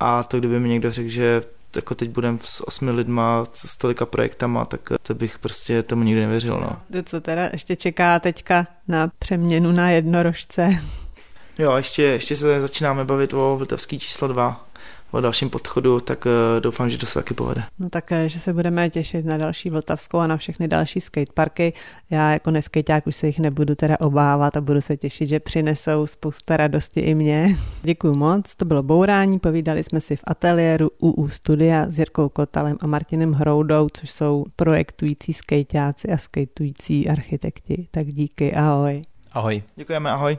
A 0.00 0.22
to 0.22 0.38
kdyby 0.38 0.60
mi 0.60 0.68
někdo 0.68 0.92
řekl, 0.92 1.08
že 1.08 1.42
jako 1.76 1.94
teď 1.94 2.10
budem 2.10 2.38
s 2.42 2.68
osmi 2.68 2.90
lidma, 2.90 3.44
s 3.52 3.76
tolika 3.76 4.06
projektama, 4.06 4.64
tak 4.64 4.80
to 5.02 5.14
bych 5.14 5.38
prostě 5.38 5.82
tomu 5.82 6.02
nikdy 6.02 6.20
nevěřil. 6.20 6.60
No. 6.60 6.76
To 6.92 7.02
co 7.02 7.20
teda 7.20 7.48
ještě 7.52 7.76
čeká 7.76 8.18
teďka 8.18 8.66
na 8.88 9.10
přeměnu 9.18 9.72
na 9.72 9.90
jednorožce? 9.90 10.78
Jo, 11.58 11.76
ještě, 11.76 12.02
ještě 12.02 12.36
se 12.36 12.60
začínáme 12.60 13.04
bavit 13.04 13.34
o 13.34 13.56
Vltavský 13.56 13.98
číslo 13.98 14.28
2, 14.28 14.66
o 15.12 15.20
dalším 15.20 15.50
podchodu, 15.50 16.00
tak 16.00 16.26
uh, 16.26 16.60
doufám, 16.60 16.90
že 16.90 16.98
to 16.98 17.06
se 17.06 17.14
taky 17.14 17.34
povede. 17.34 17.62
No 17.78 17.90
tak, 17.90 18.12
eh, 18.12 18.28
že 18.28 18.40
se 18.40 18.52
budeme 18.52 18.90
těšit 18.90 19.24
na 19.26 19.36
další 19.36 19.70
Vltavskou 19.70 20.18
a 20.18 20.26
na 20.26 20.36
všechny 20.36 20.68
další 20.68 21.00
skateparky. 21.00 21.72
Já 22.10 22.32
jako 22.32 22.50
neskejťák 22.50 23.06
už 23.06 23.16
se 23.16 23.26
jich 23.26 23.38
nebudu 23.38 23.74
teda 23.74 24.00
obávat 24.00 24.56
a 24.56 24.60
budu 24.60 24.80
se 24.80 24.96
těšit, 24.96 25.28
že 25.28 25.40
přinesou 25.40 26.06
spousta 26.06 26.56
radosti 26.56 27.00
i 27.00 27.14
mě. 27.14 27.56
Děkuji 27.82 28.14
moc, 28.14 28.54
to 28.54 28.64
bylo 28.64 28.82
Bourání, 28.82 29.38
povídali 29.38 29.84
jsme 29.84 30.00
si 30.00 30.16
v 30.16 30.24
ateliéru 30.24 30.90
UU 30.98 31.28
Studia 31.28 31.86
s 31.88 31.98
Jirkou 31.98 32.28
Kotalem 32.28 32.76
a 32.80 32.86
Martinem 32.86 33.32
Hroudou, 33.32 33.88
což 33.92 34.10
jsou 34.10 34.44
projektující 34.56 35.32
skejťáci 35.32 36.08
a 36.08 36.18
skejtující 36.18 37.08
architekti. 37.08 37.88
Tak 37.90 38.06
díky, 38.06 38.54
ahoj. 38.54 39.02
Ahoj. 39.32 39.62
Děkujeme, 39.76 40.10
ahoj. 40.10 40.38